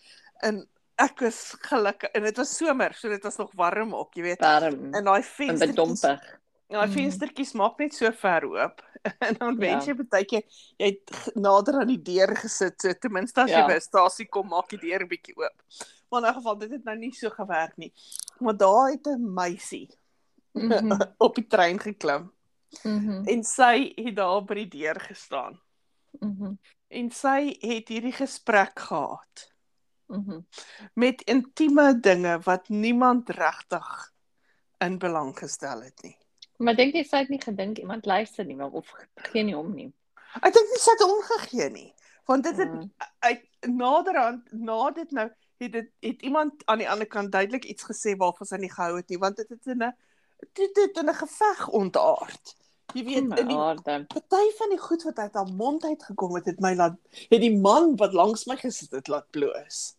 en 0.43 0.67
ek 0.99 1.19
was 1.23 1.55
gelukkig 1.69 2.11
en 2.13 2.23
dit 2.27 2.37
was 2.37 2.51
somer, 2.57 2.93
so 2.93 3.09
dit 3.09 3.23
was 3.23 3.37
nog 3.39 3.51
warm 3.55 3.93
ook, 3.95 4.13
jy 4.15 4.21
weet. 4.21 4.39
warm 4.43 4.93
En 4.93 5.03
daai 5.03 5.21
en 5.21 5.23
venstertjies, 5.23 5.75
bedompig. 5.75 6.39
daai 6.67 6.87
Mhm. 6.87 6.93
venstertjies 6.97 7.53
maak 7.53 7.77
net 7.79 7.93
so 7.93 8.11
ver 8.11 8.45
oop. 8.45 8.81
En 9.27 9.35
dan 9.39 9.57
wens 9.59 9.85
Ja. 9.85 9.93
jy 9.93 10.03
baie 10.09 10.25
keer 10.25 10.43
jy 10.77 10.85
het 10.91 11.31
nader 11.35 11.79
aan 11.81 11.87
die 11.87 12.01
deur 12.01 12.35
gesit, 12.35 12.81
so 12.81 12.93
ten 12.93 13.11
minste 13.11 13.41
as 13.41 13.49
jy 13.49 13.57
Ja. 13.57 13.67
by 13.67 13.73
'n 13.75 13.81
stasie 13.81 14.27
kom, 14.29 14.47
maak 14.47 14.69
die 14.69 14.77
deur 14.79 15.01
'n 15.03 15.07
bietjie 15.07 15.35
oop. 15.37 15.55
Maar 16.11 16.21
in 16.23 16.29
'n 16.29 16.33
geval 16.33 16.57
dit 16.57 16.71
het 16.71 16.83
nou 16.83 16.97
nie 16.97 17.11
so 17.11 17.29
gewerk 17.29 17.77
nie. 17.77 17.93
Maar 18.39 18.57
daar 18.57 18.91
het 18.91 19.07
'n 19.07 19.33
meisie 19.33 19.89
Mhm. 20.53 20.91
op 21.17 21.35
die 21.35 21.47
trein 21.47 21.79
geklim 21.79 22.31
Mhm. 22.83 23.23
en 23.27 23.43
sy 23.43 23.93
het 23.95 24.15
daar 24.15 24.43
by 24.43 24.53
die 24.53 24.67
deur 24.67 24.99
gestaan. 24.99 25.59
Mhm. 26.19 26.53
En 26.87 27.11
sy 27.11 27.57
het 27.59 27.87
hierdie 27.87 28.11
gesprek 28.13 28.79
gehad 28.79 29.53
Mhm. 30.07 30.39
met 30.93 31.21
intieme 31.21 31.99
dinge 31.99 32.39
wat 32.39 32.69
niemand 32.69 33.29
regtig 33.29 34.11
in 34.77 34.97
belang 34.97 35.37
gestel 35.39 35.81
het 35.81 36.01
nie. 36.03 36.17
Maar 36.57 36.75
dink 36.75 36.93
jy 36.93 37.03
sy 37.03 37.17
het 37.17 37.29
nie 37.29 37.41
gedink 37.41 37.77
iemand 37.77 38.05
luister 38.05 38.45
nie 38.45 38.61
of 38.61 38.93
gee 39.15 39.43
nie 39.43 39.57
om 39.57 39.73
nie. 39.73 39.93
Ek 40.41 40.53
dink 40.53 40.69
nie 40.69 40.79
sy 40.79 40.91
het 40.91 41.01
omgegee 41.03 41.69
nie. 41.69 41.93
Want 42.25 42.43
dit 42.43 42.57
het 42.57 42.71
Mm. 42.71 42.93
uit 43.19 43.41
naderhand 43.67 44.51
na 44.51 44.91
dit 44.91 45.11
nou 45.11 45.29
het 45.57 45.71
dit 45.71 45.89
het 45.99 46.21
iemand 46.21 46.65
aan 46.65 46.77
die 46.77 46.89
ander 46.89 47.07
kant 47.07 47.31
duidelik 47.31 47.65
iets 47.65 47.83
gesê 47.83 48.15
waarvan 48.17 48.47
sy 48.47 48.55
nie 48.57 48.71
gehou 48.71 48.95
het 48.95 49.09
nie 49.09 49.17
want 49.17 49.35
dit 49.37 49.49
het 49.49 49.65
in 49.67 49.83
'n 49.83 49.95
dit 50.53 50.75
het 50.75 50.97
in 50.97 51.09
'n 51.09 51.13
geveg 51.13 51.67
ontaard. 51.69 52.55
Jy 52.93 53.03
weet 53.07 53.17
in 53.41 53.47
die 53.49 53.57
party 54.13 54.45
van 54.59 54.69
die 54.73 54.79
goed 54.81 55.03
wat 55.07 55.17
uit 55.23 55.33
haar 55.39 55.51
mond 55.57 55.83
uit 55.85 56.03
gekom 56.03 56.35
het 56.37 56.45
het 56.51 56.59
my 56.61 56.73
laat 56.77 56.97
het 57.29 57.41
die 57.41 57.53
man 57.57 57.95
wat 58.01 58.13
langs 58.13 58.45
my 58.49 58.55
gesit 58.59 58.91
het 58.93 59.07
laat 59.09 59.29
bloos. 59.33 59.95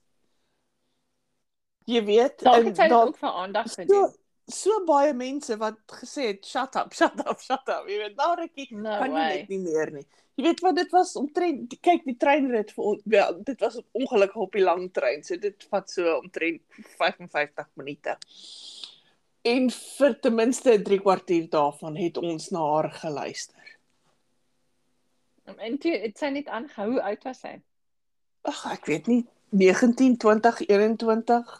Jy 1.91 2.01
weet 2.07 2.45
Dalk 2.47 2.63
en 2.63 2.69
het 2.71 2.77
dit 2.81 2.93
ook 2.97 3.17
vir 3.21 3.29
aandag 3.45 3.67
so 3.69 3.83
gedoen. 3.83 4.13
so 4.49 4.85
baie 4.89 5.13
mense 5.17 5.57
wat 5.61 5.77
gesê 6.01 6.29
het 6.33 6.47
shut 6.47 6.77
up, 6.81 6.93
shut 6.97 7.19
up, 7.27 7.41
shut 7.41 7.69
up. 7.69 7.89
Jy 7.89 7.99
weet 8.05 8.17
nou 8.17 8.31
rukkie 8.41 8.69
No 8.77 8.95
kan 9.01 9.11
jy 9.11 9.17
way. 9.19 9.39
net 9.39 9.49
nie 9.53 9.59
meer 9.65 9.93
nie. 9.99 10.07
Jy 10.37 10.45
weet 10.49 10.61
wat 10.65 10.77
dit 10.81 10.91
was 10.97 11.13
omtrent 11.17 11.77
kyk 11.85 12.05
die 12.09 12.17
treinrit 12.19 12.73
vir 12.75 12.85
ons 12.93 13.03
ja, 13.07 13.29
dit 13.33 13.61
was 13.63 13.77
ongelukkig 13.93 14.41
op 14.47 14.57
die 14.57 14.65
lang 14.65 14.89
trein. 14.97 15.23
So 15.23 15.37
dit 15.37 15.67
vat 15.71 15.91
so 15.93 16.17
omtrent 16.19 16.63
55 16.99 17.69
minute. 17.81 18.17
En 19.45 19.67
vir 19.71 20.15
ten 20.25 20.35
minste 20.35 20.83
3 20.83 21.01
kwartier 21.05 21.49
daarvan 21.53 21.97
het 22.01 22.17
ons 22.17 22.49
na 22.51 22.63
haar 22.65 22.91
geluister. 22.97 23.65
En 25.45 25.77
toe 25.79 25.93
het 26.01 26.19
sy 26.19 26.31
net 26.33 26.49
aangehou 26.49 26.95
hoe 26.95 27.03
oud 27.11 27.27
was 27.29 27.43
sy? 27.45 27.59
Ag, 28.49 28.63
ek 28.73 28.89
weet 28.89 29.11
nie 29.13 29.21
19, 29.53 30.17
20, 30.17 30.63
21. 30.69 31.53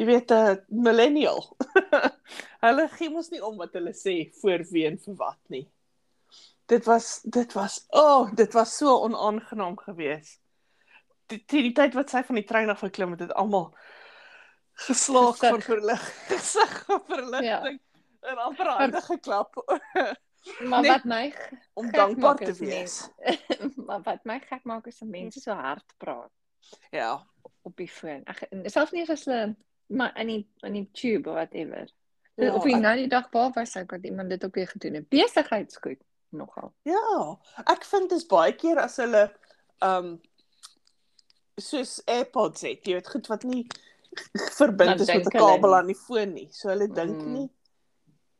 Jy 0.00 0.06
weet 0.08 0.32
'n 0.32 0.48
uh, 0.48 0.56
millennial. 0.88 1.44
hulle 2.64 2.88
gee 2.96 3.12
mos 3.12 3.28
nie 3.28 3.42
om 3.44 3.60
wat 3.60 3.76
hulle 3.76 3.92
sê 3.92 4.16
voor 4.40 4.64
wie 4.72 4.86
en 4.88 4.96
vir 5.04 5.16
wat 5.20 5.40
nie. 5.52 5.66
Dit 6.72 6.88
was 6.88 7.20
dit 7.24 7.52
was 7.52 7.84
o, 7.90 8.00
oh, 8.00 8.34
dit 8.34 8.52
was 8.56 8.76
so 8.76 8.96
onaangenaam 9.04 9.76
geweest. 9.76 10.40
Die, 11.28 11.42
die 11.46 11.62
die 11.68 11.76
tyd 11.76 11.94
wat 11.94 12.10
sy 12.10 12.24
van 12.24 12.40
die 12.40 12.48
trein 12.48 12.72
af 12.72 12.80
geklim 12.80 13.12
het, 13.12 13.28
het 13.28 13.36
almal 13.36 13.74
geslaag 14.86 15.36
van 15.36 15.62
verlig, 15.62 16.02
gesig 16.30 16.74
verligting 16.86 17.80
ja. 17.80 18.30
en 18.32 18.36
amper 18.36 18.66
hande 18.66 19.00
geklap. 19.00 19.54
maar 20.70 20.86
wat 20.86 21.04
my 21.04 21.34
om 21.72 21.90
dankbaar 21.90 22.36
te 22.36 22.54
wees. 22.54 23.08
maar 23.86 24.02
wat 24.02 24.24
my 24.24 24.40
gek 24.40 24.64
maak 24.64 24.86
is 24.86 24.98
dat 24.98 25.08
mense 25.08 25.40
so 25.40 25.52
hard 25.52 25.96
praat. 25.96 26.32
Ja, 26.90 27.26
op 27.62 27.76
die 27.76 27.88
foon. 27.88 28.24
Ag 28.24 28.44
selfs 28.64 28.94
nie 28.96 29.04
as 29.08 29.24
hulle 29.24 29.56
maar 29.90 30.14
in 30.22 30.26
die 30.30 30.42
in 30.66 30.78
die 30.78 30.88
tube 30.92 31.28
of 31.28 31.34
whatever. 31.34 31.90
Ja, 32.34 32.54
of 32.54 32.64
jy 32.64 32.78
nou 32.78 32.94
die 32.96 33.10
dag 33.10 33.28
baie 33.34 33.50
was 33.54 33.74
ek 33.76 33.90
wat 33.92 34.06
iemand 34.06 34.30
dit 34.30 34.44
ook 34.44 34.54
weer 34.54 34.68
gedoen 34.68 35.00
het. 35.00 35.08
Besigheidskoek 35.12 36.00
nogal. 36.28 36.72
Ja, 36.88 37.36
ek 37.68 37.84
vind 37.84 38.12
dit 38.14 38.26
baie 38.30 38.54
keer 38.56 38.80
as 38.80 38.96
hulle 39.02 39.28
ehm 39.80 40.12
um, 40.12 40.18
soos 41.60 41.98
AirPods 42.08 42.62
het, 42.64 42.86
jy 42.88 42.94
weet 42.96 43.08
goed 43.12 43.26
wat 43.28 43.42
nie 43.44 43.66
verbind 44.60 45.00
is 45.00 45.12
met 45.12 45.26
'n 45.26 45.38
kabel 45.38 45.76
aan 45.76 45.90
die 45.92 45.98
foon 45.98 46.34
nie. 46.34 46.48
So 46.52 46.68
hulle 46.68 46.88
dink 46.88 47.16
mm. 47.22 47.32
nie 47.32 47.48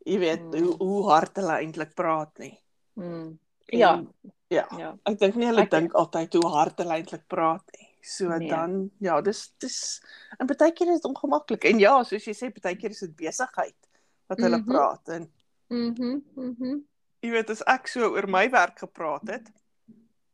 jy 0.09 0.19
weet 0.19 0.43
mm. 0.43 0.63
hoe 0.65 0.77
hoe 0.77 1.11
hard 1.11 1.37
hulle 1.37 1.59
eintlik 1.61 1.95
praat 1.95 2.39
nie. 2.39 2.55
Mm. 2.95 3.39
Ja. 3.67 3.93
En, 3.99 4.09
ja. 4.49 4.67
Ja. 4.79 4.95
Ek 5.05 5.19
dink 5.19 5.37
nie 5.39 5.47
hulle 5.47 5.67
dink 5.69 5.95
altyd 5.95 6.35
hoe 6.35 6.51
hard 6.51 6.81
hulle 6.83 6.97
eintlik 6.99 7.27
praat 7.27 7.65
nie. 7.77 7.89
So 8.03 8.33
nee. 8.33 8.49
dan 8.49 8.91
ja, 8.99 9.21
dis 9.21 9.53
dis 9.61 10.01
en 10.39 10.49
baie 10.49 10.73
keer 10.73 10.89
is 10.89 11.03
dit 11.03 11.11
ongemaklik. 11.11 11.65
En 11.69 11.79
ja, 11.79 11.99
soos 12.05 12.25
jy 12.25 12.35
sê, 12.35 12.49
baie 12.55 12.77
keer 12.77 12.97
is 12.97 13.05
dit 13.05 13.17
besigheid 13.17 13.77
wat 14.27 14.41
hulle 14.41 14.57
mm 14.57 14.65
-hmm. 14.65 14.75
praat 14.75 15.09
en 15.19 15.31
Mhm. 15.71 16.03
Mm 16.03 16.23
mhm. 16.35 16.55
Mm 16.67 16.85
jy 17.21 17.31
weet 17.35 17.51
as 17.53 17.61
ek 17.69 17.89
so 17.93 18.07
oor 18.15 18.25
my 18.33 18.47
werk 18.49 18.79
gepraat 18.81 19.29
het, 19.29 19.49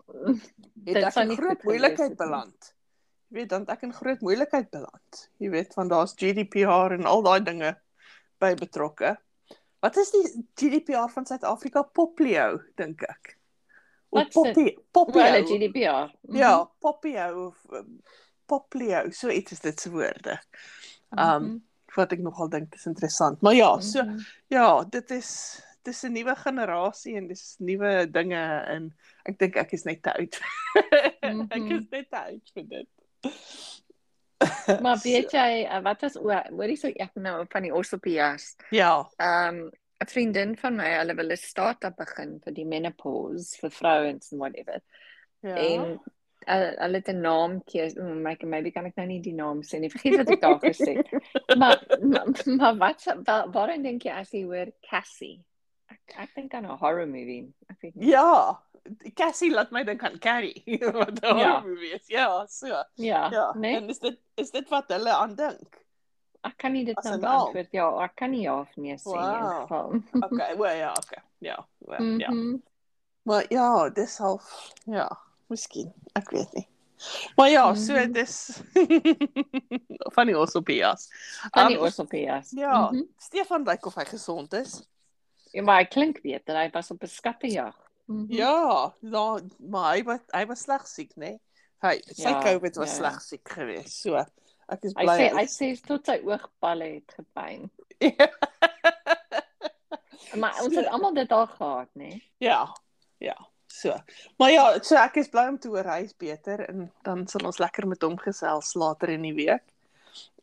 het 0.87 1.00
ek 1.09 1.16
in 1.25 1.33
groot 1.35 1.64
moeilikheid 1.66 2.14
beland. 2.16 2.69
Weet 3.37 3.52
dan 3.52 3.66
ek 3.69 3.83
in 3.85 3.93
groot 3.93 4.23
moeilikheid 4.25 4.71
beland. 4.73 5.23
Jy 5.43 5.50
weet 5.52 5.75
van 5.76 5.90
daar's 5.93 6.14
GDPR 6.16 6.95
en 6.97 7.09
al 7.09 7.25
daai 7.26 7.43
dinge 7.45 7.75
by 8.40 8.55
betrokke. 8.57 9.16
Wat 9.85 9.99
is 10.00 10.12
die 10.14 10.25
GDPR 10.57 11.11
van 11.12 11.28
Suid-Afrika 11.28 11.83
Poplio 11.85 12.62
dink 12.81 13.05
ek? 13.05 13.35
Poppy 14.09 14.73
Poppy 14.90 15.21
well, 15.21 15.45
GDPR. 15.45 16.09
Mm 16.09 16.33
-hmm. 16.33 16.37
Ja, 16.40 16.71
Poppy 16.81 17.16
of 17.19 17.61
um, 17.73 18.00
Poplio, 18.47 19.11
so 19.11 19.28
iets 19.28 19.52
is 19.52 19.61
dit 19.61 19.81
se 19.81 19.90
woorde. 19.90 20.40
Um 21.11 21.19
mm 21.19 21.49
-hmm. 21.49 21.62
wat 21.95 22.12
ek 22.12 22.21
nogal 22.21 22.49
dink 22.49 22.75
is 22.75 22.87
interessant. 22.87 23.40
Maar 23.40 23.55
ja, 23.55 23.81
so 23.81 24.02
mm 24.02 24.09
-hmm. 24.09 24.26
ja, 24.47 24.85
dit 24.85 25.11
is 25.11 25.61
dis 25.83 26.02
'n 26.02 26.12
nuwe 26.12 26.35
generasie 26.37 27.16
en 27.16 27.26
dis 27.26 27.57
nuwe 27.59 28.11
dinge 28.11 28.45
en 28.66 28.95
ek 29.23 29.38
dink 29.38 29.57
ek 29.57 29.73
is 29.73 29.85
net 29.85 30.02
te 30.02 30.12
oud. 30.12 30.40
ek 31.57 31.71
is 31.71 31.87
net 31.90 32.11
te 32.11 32.19
oud 32.19 32.50
vir 32.55 32.69
dit. 32.69 32.96
Maar 34.83 35.00
weet 35.09 35.33
jy 35.33 35.64
uh, 35.64 35.80
wat 35.85 36.00
was 36.06 36.18
hoorie 36.21 36.76
so 36.76 36.88
ek 36.88 37.14
nou 37.14 37.45
van 37.52 37.62
die 37.62 37.75
Orsopias? 37.75 38.54
Ja. 38.71 39.09
Um 39.16 39.71
'n 39.97 40.11
vriendin 40.12 40.56
van 40.61 40.76
my, 40.76 40.90
hulle 41.00 41.14
wil 41.16 41.33
'n 41.33 41.40
start-up 41.40 41.97
begin 41.97 42.37
vir 42.45 42.52
die 42.52 42.66
menopause 42.68 43.56
vir 43.61 43.71
vrouens 43.71 44.33
en 44.33 44.38
whatever. 44.38 44.83
Ja. 45.40 45.56
En 45.56 45.97
uh, 46.47 46.73
hulle 46.83 47.00
het 47.00 47.09
'n 47.09 47.21
naam 47.21 47.62
kies, 47.64 47.95
mm, 47.95 48.23
maybe 48.23 48.47
maybe 48.47 48.71
kan 48.71 48.85
ek 48.85 48.97
nou 48.97 49.06
nie 49.06 49.21
die 49.21 49.35
naam 49.35 49.62
sê 49.62 49.80
nie. 49.80 49.90
Vergeet 49.90 50.16
wat 50.16 50.30
ek 50.30 50.40
daar 50.40 50.61
gesê 50.61 50.97
het. 51.00 51.11
maar 51.61 51.80
maar, 52.00 52.28
maar 52.45 52.76
wat 52.76 53.04
wat 53.25 53.52
waarin 53.54 53.83
dink 53.83 54.02
jy 54.02 54.12
as 54.12 54.33
jy 54.33 54.45
hoor 54.45 54.73
Cassie? 54.90 55.40
Ek 55.88 56.18
ek 56.26 56.35
dink 56.35 56.54
aan 56.54 56.66
'n 56.66 56.78
horror 56.78 57.06
movie. 57.06 57.54
Ek 57.71 57.80
weet 57.80 57.95
nie. 57.95 58.11
Ja. 58.12 58.62
Cassie 59.14 59.50
laat 59.50 59.71
my 59.71 59.85
dink 59.85 60.05
aan 60.05 60.19
Carrie. 60.19 60.62
wat 60.93 61.21
horror 61.25 61.40
ja. 61.40 61.61
movie 61.61 61.95
is. 61.95 62.07
Ja, 62.07 62.47
so. 62.47 62.66
Ja. 62.95 63.31
ja. 63.31 63.52
Nee? 63.57 63.76
En 63.76 63.88
is 63.88 63.99
dit 63.99 64.19
is 64.35 64.50
dit 64.50 64.69
wat 64.69 64.88
hulle 64.88 65.12
aan 65.12 65.35
dink? 65.35 65.85
Ek 66.47 66.55
kan 66.62 66.73
nie 66.73 66.85
dit 66.87 66.99
nou 67.02 67.16
beantwoord 67.19 67.73
ja, 67.75 67.87
ek 68.05 68.14
kan 68.21 68.31
nie 68.31 68.45
ja 68.45 68.61
of 68.61 68.76
nee 68.78 68.95
sê 69.00 69.11
wow. 69.11 69.35
in 69.35 69.47
geval. 69.62 69.97
okay, 70.28 70.57
well 70.57 70.78
ja, 70.78 70.93
okay. 70.93 71.23
Ja, 71.43 71.59
well, 71.78 72.00
mm 72.00 72.21
-hmm. 72.21 72.52
ja. 72.52 72.59
Maar 73.26 73.45
ja, 73.49 73.90
dis 73.90 74.19
half 74.19 74.73
ja, 74.85 75.09
miskien, 75.47 75.93
ek 76.14 76.31
weet 76.31 76.52
nie. 76.55 76.69
Maar 77.37 77.49
ja, 77.50 77.66
mm 77.66 77.75
-hmm. 77.75 77.83
so 77.83 78.11
dis 78.12 78.61
van 80.16 80.26
die 80.26 80.38
Osopias. 80.38 81.09
Van 81.50 81.69
die. 81.69 81.78
Um, 81.78 82.43
ja, 82.50 82.90
mm 82.90 82.97
-hmm. 82.97 83.09
Stefan 83.19 83.62
lyk 83.62 83.87
of 83.87 83.95
hy 83.95 84.05
gesond 84.05 84.52
is. 84.52 84.87
Ja, 85.50 85.62
maar 85.62 85.78
hy 85.78 85.85
klink 85.85 86.21
beter. 86.23 86.57
Hy 86.57 86.71
was 86.71 86.90
op 86.90 87.02
'n 87.02 87.07
skattejag. 87.07 87.86
Mm 88.07 88.27
-hmm. 88.27 88.37
Ja, 88.37 88.95
nou, 89.01 89.41
maar 89.59 89.95
hy 89.95 90.03
was 90.03 90.21
hy 90.31 90.47
was 90.47 90.61
sleg 90.61 90.87
siek, 90.87 91.15
né? 91.17 91.27
Nee? 91.27 91.41
Hy 91.83 92.01
sy 92.15 92.29
ja, 92.29 92.43
COVID 92.43 92.77
was 92.77 92.91
ja. 92.91 92.97
sleg 92.97 93.21
siek 93.23 93.49
geweest. 93.49 94.01
So 94.01 94.25
Ek 94.67 94.87
is 94.89 94.95
bly. 94.99 95.15
Hy 95.15 95.19
sê 95.19 95.27
hy 95.37 95.47
sê 95.51 95.67
tot 95.87 96.09
sy 96.09 96.17
oogpalle 96.27 96.89
het 96.97 97.13
gepyn. 97.15 97.69
maar 100.41 100.59
ons 100.63 100.73
so, 100.75 100.81
het 100.81 100.89
almal 100.91 101.15
dit 101.15 101.35
al 101.37 101.47
gehad, 101.53 101.91
nê? 101.95 102.09
Nee? 102.11 102.25
Ja. 102.43 102.65
Ja. 103.23 103.37
So. 103.71 103.95
Maar 104.41 104.51
ja, 104.51 104.65
so 104.83 104.99
ek 104.99 105.21
is 105.23 105.31
bly 105.31 105.47
om 105.53 105.59
te 105.61 105.71
hoor 105.71 105.87
hy 105.91 106.01
is 106.07 106.17
beter 106.19 106.65
en 106.67 106.89
dan 107.07 107.27
sal 107.31 107.47
ons 107.47 107.61
lekker 107.63 107.87
met 107.87 108.03
hom 108.03 108.17
gesels 108.19 108.73
later 108.79 109.13
in 109.15 109.27
die 109.29 109.37
week. 109.37 109.65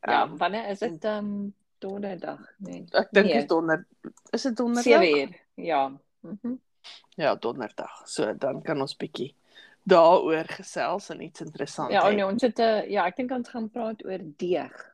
Ja, 0.03 0.23
um, 0.23 0.37
wanneer 0.39 0.69
is 0.71 0.83
dit 0.83 1.05
ehm 1.07 1.25
um, 1.25 1.53
donderdag, 1.83 2.39
nee. 2.63 2.85
Ek 2.95 3.09
dink 3.11 3.27
nee. 3.27 3.41
is 3.41 3.47
donder 3.49 3.81
is 4.31 4.45
dit 4.47 4.55
donderdag? 4.55 5.03
7 5.03 5.17
uur. 5.19 5.33
Ja. 5.59 5.87
Mhm. 6.23 6.37
Mm 6.53 6.61
ja, 7.15 7.35
donderdag. 7.35 8.01
So 8.05 8.33
dan 8.33 8.61
kan 8.61 8.81
ons 8.81 8.95
bietjie 8.95 9.35
daaroor 9.83 10.47
gesels 10.47 11.09
en 11.09 11.21
iets 11.21 11.41
interessant. 11.41 11.91
Ja, 11.91 12.09
nee, 12.09 12.25
ons 12.25 12.41
het 12.41 12.57
'n 12.57 12.61
uh, 12.61 12.89
ja, 12.89 13.05
ek 13.05 13.15
dink 13.15 13.31
ons 13.31 13.49
gaan 13.49 13.69
praat 13.69 14.05
oor 14.05 14.19
deeg. 14.37 14.91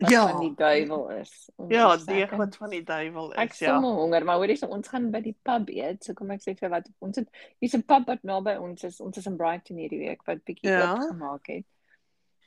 Wat 0.00 0.10
ja. 0.10 0.28
van 0.28 0.40
die 0.40 0.54
duiwel 0.54 1.10
is. 1.10 1.50
Ja, 1.68 1.96
deeg 1.96 2.30
wat 2.30 2.56
van 2.56 2.70
die 2.70 2.82
duiwel 2.82 3.32
is. 3.32 3.36
Ek 3.36 3.52
ja. 3.52 3.76
Ek 3.76 3.84
honger, 3.84 4.24
maar 4.24 4.36
hoorie, 4.40 4.56
so 4.56 4.66
ons 4.66 4.88
gaan 4.88 5.10
by 5.10 5.20
die 5.20 5.36
pub 5.42 5.68
eet. 5.68 6.04
So 6.04 6.16
kom 6.16 6.30
ek 6.30 6.40
sê 6.40 6.54
vir 6.56 6.72
wat 6.72 6.88
ons 7.04 7.20
het 7.20 7.28
hier's 7.60 7.76
'n 7.76 7.84
pub 7.84 8.06
wat 8.06 8.22
naby 8.22 8.56
ons 8.56 8.84
is. 8.84 9.00
Ons 9.00 9.20
is 9.20 9.26
in 9.26 9.36
Brighton 9.36 9.76
hierdie 9.76 10.00
week 10.00 10.24
wat 10.24 10.44
bietjie 10.44 10.70
ja. 10.70 10.96
gemaak 10.96 11.46
het. 11.46 11.66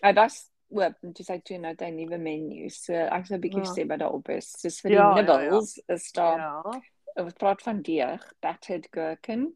Ja, 0.01 0.11
das 0.13 0.49
oop 0.73 0.95
en 1.03 1.13
dis 1.13 1.29
uit 1.29 1.45
toe 1.45 1.57
nou 1.57 1.75
'n 1.77 1.95
nuwe 1.95 2.17
menu. 2.17 2.69
So 2.69 2.93
ek 2.93 3.25
sou 3.25 3.37
'n 3.37 3.41
bietjie 3.41 3.65
ja. 3.65 3.73
sê 3.73 3.87
wat 3.87 3.99
daar 3.99 4.13
op 4.13 4.29
is. 4.29 4.51
Dis 4.61 4.81
vir 4.81 4.91
ja, 4.91 5.13
die 5.13 5.21
nibbles 5.21 5.75
ja, 5.75 5.83
ja. 5.87 5.93
is 5.93 6.11
daar. 6.11 6.37
Ja. 6.37 6.81
Ons 7.15 7.33
praat 7.33 7.61
van 7.61 7.81
deeg, 7.81 8.33
battered 8.39 8.87
gherkin. 8.91 9.53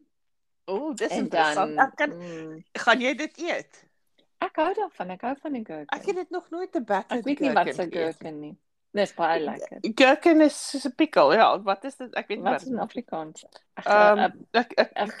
Ooh, 0.70 0.94
dis 0.94 1.10
en 1.10 1.24
interessant. 1.24 1.78
Ek 1.80 1.94
kan 1.96 2.14
mm, 2.14 2.62
gaan 2.84 3.00
jy 3.00 3.14
dit 3.18 3.38
eet? 3.48 3.84
Ek 4.44 4.60
hou 4.60 4.70
daarvan. 4.76 5.10
Ek 5.16 5.26
hou 5.26 5.34
van 5.42 5.52
die 5.58 5.64
gherkin. 5.64 5.92
Ek 5.98 6.06
het 6.06 6.22
dit 6.22 6.30
nog 6.34 6.50
nooit 6.54 6.72
te 6.72 6.82
bak 6.84 7.08
het. 7.08 7.18
Ek 7.18 7.24
weet 7.26 7.40
nie 7.40 7.54
wat 7.56 7.74
se 7.74 7.88
gherkin 7.90 8.40
nie. 8.40 8.56
Dis 8.96 9.12
baie 9.12 9.40
lekker. 9.44 9.82
Gherkin 10.00 10.40
is 10.40 10.56
soos 10.70 10.86
'n 10.88 10.94
pickle. 10.96 11.34
Ja, 11.36 11.48
wat 11.62 11.84
is 11.84 11.96
dit? 11.96 12.14
Ek 12.14 12.28
weet 12.28 12.38
nie 12.38 12.44
wat. 12.44 12.52
Wat 12.52 12.62
is 12.62 12.68
in 12.68 12.78
Afrikaans? 12.78 13.44
Ehm 13.84 14.18
ek 14.52 14.72
ek 14.78 15.12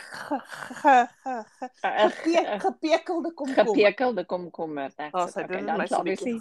gepekelde 2.64 3.32
komkommer. 3.34 3.74
Gepekelde 3.74 4.24
komkommer. 4.24 4.94
That's 4.96 5.36
it. 5.36 5.44
Okay, 5.44 5.64
dan 5.64 5.80
obviously 5.80 6.40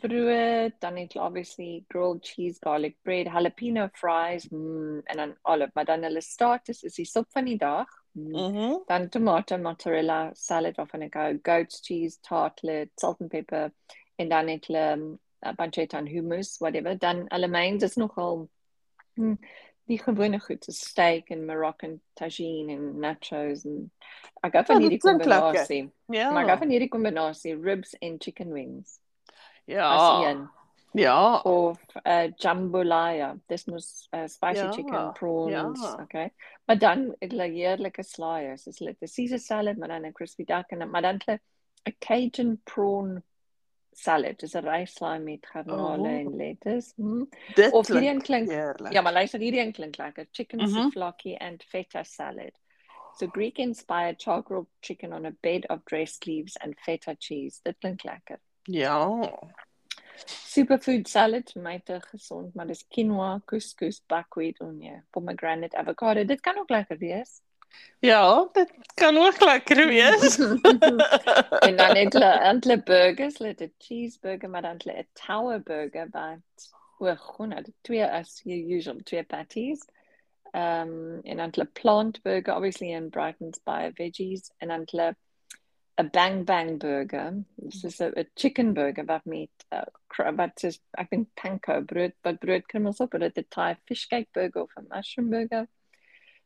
brood, 0.00 0.72
dan 0.78 0.96
het 0.96 1.16
obviously 1.16 1.84
grilled 1.88 2.24
cheese, 2.26 2.58
garlic 2.60 2.96
bread, 3.02 3.26
jalapeno 3.26 3.88
fries, 3.92 4.48
mm, 4.48 5.00
en 5.04 5.16
dan 5.16 5.36
olive. 5.42 5.70
Maar 5.74 5.84
dan 5.84 6.02
hulle 6.02 6.20
starters 6.20 6.82
is 6.82 6.94
die 6.94 7.04
sop 7.04 7.26
van 7.30 7.44
die 7.44 7.58
dag. 7.58 7.86
Mm. 8.12 8.28
Mm 8.28 8.54
-hmm. 8.54 8.82
Dan 8.86 9.08
tomato, 9.08 9.58
mozzarella, 9.58 10.30
salad 10.34 10.76
waarvan 10.76 11.02
ek 11.02 11.14
hou, 11.14 11.38
goat's 11.42 11.80
cheese, 11.80 12.18
tartlet, 12.20 12.90
salt 12.94 13.20
and 13.20 13.30
pepper, 13.30 13.72
en 14.16 14.28
dan 14.28 14.48
het 14.48 14.66
hulle 14.66 14.92
um, 14.92 15.18
pancetta 15.56 15.98
en 15.98 16.06
hummus, 16.06 16.58
whatever. 16.58 16.98
Dan 16.98 17.24
hulle 17.28 17.48
mains 17.48 17.82
is 17.82 17.96
nogal 17.96 18.48
mm, 19.14 19.38
die 19.86 19.98
gewone 19.98 20.40
goed, 20.40 20.64
so 20.64 20.72
steak 20.72 21.30
en 21.30 21.46
Moroccan 21.46 22.00
tagine 22.14 22.72
en 22.72 22.98
nachos 22.98 23.64
en 23.64 23.90
ek 24.42 24.52
gou 24.52 24.64
van 24.64 24.80
hierdie 24.82 25.00
kombinasie. 25.02 25.82
Ja. 26.12 26.30
Maar 26.30 26.42
ek 26.42 26.48
gou 26.50 26.58
van 26.58 26.74
hierdie 26.74 26.92
kombinasie 26.92 27.54
ribs 27.62 27.94
en 28.00 28.16
chicken 28.18 28.52
wings. 28.52 28.98
Ja. 29.66 30.50
Ja. 30.92 31.40
Of 31.44 31.78
uh, 32.04 32.32
jambalaya. 32.36 33.36
Dis 33.46 33.66
mos 33.66 34.08
uh, 34.14 34.26
spicy 34.26 34.62
ja. 34.64 34.72
chicken 34.72 35.12
prawns, 35.12 35.80
ja. 35.80 36.02
okay. 36.02 36.32
Maar 36.64 36.78
dan 36.78 37.14
heerlike 37.20 38.02
slaaiers. 38.02 38.64
Dis 38.64 38.78
hulle 38.78 38.96
'n 39.00 39.06
Caesar 39.14 39.38
salad, 39.38 39.76
maar 39.76 39.88
dan 39.88 40.06
'n 40.06 40.12
crispy 40.12 40.44
duck 40.44 40.70
en 40.70 40.90
maar 40.90 41.02
dan 41.02 41.18
'n 41.26 41.40
Cajun 41.98 42.60
prawn 42.64 43.22
salad. 43.92 44.38
Dis 44.38 44.54
'n 44.54 44.64
ryslaai 44.64 45.18
met 45.20 45.46
garnale 45.46 46.08
Oh. 46.08 46.18
en 46.18 46.36
lettuce. 46.36 46.92
Mm. 46.96 47.28
Dit 47.54 47.72
Of 47.72 47.86
hierdie 47.88 48.08
een 48.08 48.22
klink 48.22 48.50
heerlik. 48.50 48.92
Ja, 48.92 49.00
maar 49.00 49.12
luister, 49.12 49.40
hierdie 49.40 49.60
een 49.60 49.72
klink 49.72 49.96
lekker. 49.96 50.26
Chicken 50.30 50.58
Mhm. 50.58 50.68
souvlaki 50.68 51.34
and 51.34 51.62
feta 51.62 52.02
salad. 52.02 52.58
So 53.16 53.26
Greek 53.26 53.58
inspired 53.58 54.22
char 54.22 54.42
grilled 54.42 54.68
chicken 54.80 55.12
on 55.12 55.24
a 55.24 55.32
bed 55.40 55.68
of 55.68 55.78
dressed 55.84 56.26
leaves 56.26 56.58
and 56.58 56.74
feta 56.80 57.14
cheese. 57.18 57.60
Dit 57.62 57.78
klink 57.78 58.02
lekker. 58.02 58.38
Ja. 58.66 59.20
Superfood 60.26 61.08
salad, 61.08 61.52
my 61.54 61.80
te 61.84 62.00
gesond, 62.00 62.54
maar 62.54 62.66
dis 62.66 62.84
quinoa, 62.88 63.40
couscous, 63.44 64.00
buckwheat, 64.08 64.60
onie, 64.60 65.02
pomegranate, 65.10 65.76
avocado. 65.76 66.24
Dit 66.24 66.40
kan 66.40 66.58
ook 66.58 66.70
lekker 66.70 66.98
wees. 66.98 67.40
Ja, 67.98 68.48
dit 68.52 68.72
kan 68.94 69.16
ook 69.16 69.40
lekker 69.40 69.86
wees. 69.86 70.38
en 71.68 71.76
dan 71.76 71.96
het 71.96 72.12
hulle 72.16 72.32
hulle 72.62 72.82
burgers, 72.82 73.38
hulle 73.38 73.52
het 73.52 73.60
'n 73.60 73.74
cheeseburger, 73.78 74.50
maar 74.50 74.62
dan 74.62 74.80
hulle 74.84 74.98
'n 74.98 75.08
tower 75.12 75.62
burger 75.62 76.08
wat 76.10 76.72
o, 76.98 77.14
gonna, 77.16 77.62
twee 77.80 78.06
as 78.06 78.40
usual, 78.44 78.96
twee 79.04 79.24
patties. 79.24 79.84
Um 80.52 81.20
en 81.22 81.36
dan 81.36 81.50
hulle 81.52 81.68
plant 81.72 82.22
burger 82.22 82.54
obviously 82.54 82.92
in 82.92 83.10
Brighton's 83.10 83.60
by 83.64 83.90
veggies 83.94 84.50
en 84.58 84.68
dan 84.68 84.82
hulle 84.90 85.16
'n 85.98 86.08
bang 86.12 86.44
bang 86.44 86.78
burger. 86.78 87.44
Dis 87.56 88.00
a 88.00 88.24
chicken 88.34 88.74
burger 88.74 89.04
wat 89.04 89.24
met 89.24 89.64
uh, 89.72 89.84
cr- 90.08 90.34
wat 90.36 90.64
is 90.64 90.78
ek 90.98 91.10
dink 91.10 91.28
panko 91.40 91.80
brood, 91.80 92.12
wat 92.22 92.40
broodkrummels 92.40 93.00
op, 93.00 93.16
dit 93.18 93.38
'n 93.38 93.46
Thai 93.48 93.74
fish 93.86 94.04
cake 94.06 94.28
burger 94.32 94.62
of 94.62 94.76
'n 94.76 94.88
mushroom 94.90 95.30
burger. 95.30 95.68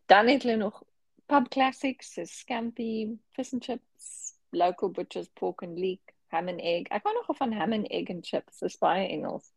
Dan 0.07 0.29
het 0.29 0.43
hulle 0.43 0.57
nog 0.57 0.83
pub 1.27 1.49
classics, 1.51 2.15
so 2.15 2.23
scampi, 2.25 3.19
fish 3.35 3.53
and 3.53 3.63
chips, 3.63 4.35
local 4.53 4.89
butchers 4.89 5.29
pork 5.29 5.63
and 5.63 5.79
leek, 5.79 6.15
ham 6.29 6.49
and 6.49 6.61
egg. 6.61 6.87
Ek 6.91 7.03
hou 7.03 7.15
nog 7.15 7.37
van 7.37 7.53
ham 7.53 7.73
and 7.73 7.91
egg 7.91 8.11
and 8.11 8.25
chips, 8.25 8.59
dis 8.61 8.79
baie 8.79 9.09
Engels. 9.09 9.53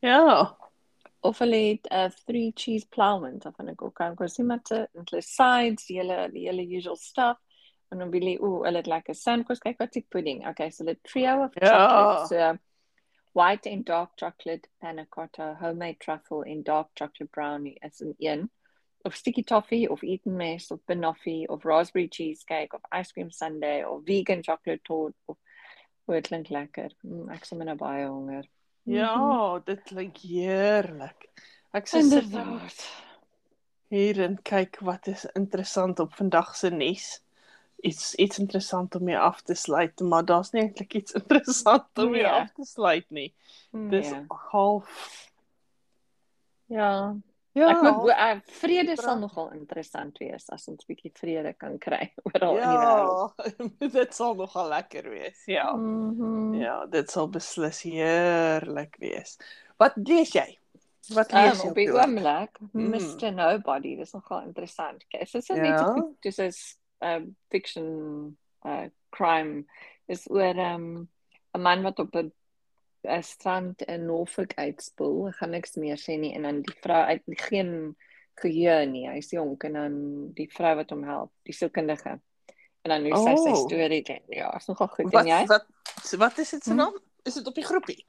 ja. 0.00 0.56
Of 1.22 1.38
hulle 1.38 1.56
het 1.56 1.86
'n 1.90 1.94
uh, 1.94 2.10
three 2.26 2.52
cheese 2.54 2.86
plowman, 2.88 3.38
of 3.44 3.58
ek 3.58 3.82
ook 3.82 3.94
kan 3.94 4.16
kos 4.16 4.38
iemand 4.38 4.64
te 4.64 4.88
hulle 4.92 5.22
sides, 5.22 5.86
die 5.86 5.98
hele 5.98 6.30
die 6.32 6.46
hele 6.48 6.66
usual 6.76 6.96
stuff. 6.96 7.38
En 7.90 7.98
dan 7.98 8.10
wil 8.10 8.22
jy 8.22 8.36
o, 8.38 8.62
hulle 8.62 8.76
het 8.78 8.86
lekker 8.86 9.14
sandwich, 9.18 9.58
kyk 9.64 9.78
wat 9.82 9.96
ek 9.98 10.08
pudding. 10.14 10.44
Okay, 10.48 10.70
so 10.70 10.84
the 10.84 10.96
trio 11.02 11.42
of 11.44 11.54
Ja. 11.60 11.70
chocolate, 11.70 12.28
so 12.28 12.58
white 13.34 13.66
and 13.70 13.84
dark 13.84 14.10
chocolate 14.16 14.68
panna 14.80 15.06
cotta, 15.10 15.56
homemade 15.60 15.98
truffle 15.98 16.44
en 16.46 16.62
dark 16.62 16.88
chocolate 16.94 17.30
brownie 17.30 17.78
is 17.82 18.00
in 18.00 18.14
een. 18.18 18.50
Of 19.04 19.14
sticky 19.16 19.42
toffee 19.42 19.88
of 19.90 20.02
eaten 20.02 20.36
mess 20.36 20.70
of 20.70 20.80
banoffee 20.86 21.46
of 21.48 21.64
raspberry 21.64 22.08
cheesecake 22.08 22.74
of 22.74 22.80
ice 22.92 23.12
cream 23.12 23.30
sundae 23.30 23.82
of 23.88 24.02
vegan 24.04 24.42
chocolate 24.44 24.82
tart 24.84 25.14
of 25.26 25.36
o, 26.06 26.12
dit 26.12 26.26
klink 26.28 26.48
lekker. 26.50 26.92
Mm, 27.02 27.28
ek 27.32 27.44
sien 27.48 27.58
nou 27.64 27.76
baie 27.80 28.06
honger. 28.06 28.44
Ja, 28.84 29.58
dit 29.64 29.82
klink 29.86 30.18
heerlik. 30.26 31.28
Ek 31.72 31.86
sê 31.88 32.00
Inderdaad. 32.02 32.84
hier 33.90 34.20
en 34.24 34.36
kyk 34.42 34.78
wat 34.86 35.06
is 35.10 35.24
interessant 35.38 36.00
op 36.00 36.14
vandag 36.18 36.54
se 36.56 36.70
nuus. 36.70 37.20
Iets 37.82 38.14
iets 38.14 38.38
interessant 38.38 38.94
om 38.94 39.04
mee 39.04 39.18
af 39.18 39.42
te 39.42 39.54
sluit, 39.54 40.00
maar 40.00 40.24
daar's 40.24 40.50
nie 40.52 40.62
eintlik 40.62 40.94
iets 40.94 41.12
interessant 41.20 41.98
om 41.98 42.10
mee 42.10 42.22
Nee. 42.22 42.30
af 42.32 42.52
te 42.52 42.64
sluit 42.64 43.10
nie. 43.10 43.34
Dis 43.70 44.08
Ja. 44.10 44.24
half 44.28 45.26
Ja, 46.66 47.16
Ja. 47.52 47.66
ek 47.70 47.80
moet 47.82 48.08
uh, 48.14 48.36
vrede 48.60 48.94
sal 48.96 49.18
nogal 49.18 49.48
interessant 49.56 50.18
wees 50.22 50.44
as 50.54 50.68
ons 50.70 50.84
bietjie 50.86 51.10
vrede 51.18 51.50
kan 51.58 51.78
kry 51.82 52.12
oral 52.28 52.56
in 52.60 52.68
die 52.68 52.78
wêreld. 52.78 53.32
Ja, 53.80 53.88
dit 53.98 54.14
sal 54.14 54.36
nogal 54.38 54.68
lekker 54.70 55.08
wees. 55.10 55.42
Ja. 55.50 55.72
Mhm. 55.74 56.54
Ja, 56.60 56.86
dit 56.86 57.10
sal 57.10 57.26
beslis 57.28 57.82
heerlik 57.82 58.94
wees. 59.02 59.34
Wat 59.82 59.96
lees 59.96 60.30
jy? 60.36 60.46
Wat 61.16 61.32
lees 61.34 61.58
Um, 61.58 61.64
jy? 61.64 61.68
op 61.70 61.74
die 61.80 61.88
oomblik, 61.92 62.58
Mm. 62.72 62.90
Mr 62.94 63.32
Nobody, 63.34 63.96
dis 63.96 64.12
nogal 64.14 64.42
interessant. 64.46 65.02
Dit 65.10 65.34
is 65.34 65.48
net 65.48 65.66
Ja. 65.66 65.90
'n 65.96 66.16
dis 66.22 66.38
is 66.38 66.76
'n 67.02 67.36
fiction 67.50 68.36
uh 68.64 68.88
crime 69.10 69.64
is 70.08 70.26
oor 70.30 70.58
um 70.58 71.08
'n 71.54 71.60
man 71.62 71.82
wat 71.82 71.98
op 71.98 72.14
'n 72.16 72.32
'n 73.08 73.22
strand 73.22 73.82
in 73.82 74.06
Norfolk 74.06 74.52
uitspoel. 74.56 75.28
Ek 75.28 75.34
gaan 75.36 75.50
niks 75.50 75.76
meer 75.76 75.96
sê 75.96 76.18
nie 76.18 76.34
en 76.34 76.42
dan 76.42 76.62
die 76.62 76.74
vrou 76.82 77.02
uit 77.04 77.22
geen 77.26 77.96
geheue 78.40 78.86
nie. 78.86 79.08
Hy's 79.08 79.30
jonk 79.30 79.64
en 79.64 79.72
dan 79.72 80.32
die 80.34 80.48
vrou 80.52 80.74
wat 80.76 80.90
hom 80.90 81.02
help, 81.04 81.32
die 81.44 81.52
sielkundige. 81.54 82.20
En 82.82 82.88
dan 82.90 83.04
hoe 83.04 83.16
sy 83.16 83.36
sy 83.36 83.50
Oh. 83.50 83.66
storie 83.68 84.02
doen. 84.02 84.20
Ja, 84.28 84.54
is 84.56 84.66
nogal 84.66 84.88
goed. 84.88 85.12
Wat 85.12 85.26
en 85.26 85.28
jy? 85.28 85.46
wat 85.46 85.66
wat 86.18 86.38
is 86.38 86.50
dit 86.50 86.62
se 86.64 86.70
Hm? 86.70 86.76
naam? 86.76 86.98
Is 87.24 87.34
dit 87.34 87.46
op 87.46 87.54
die 87.54 87.64
groepie? 87.64 88.04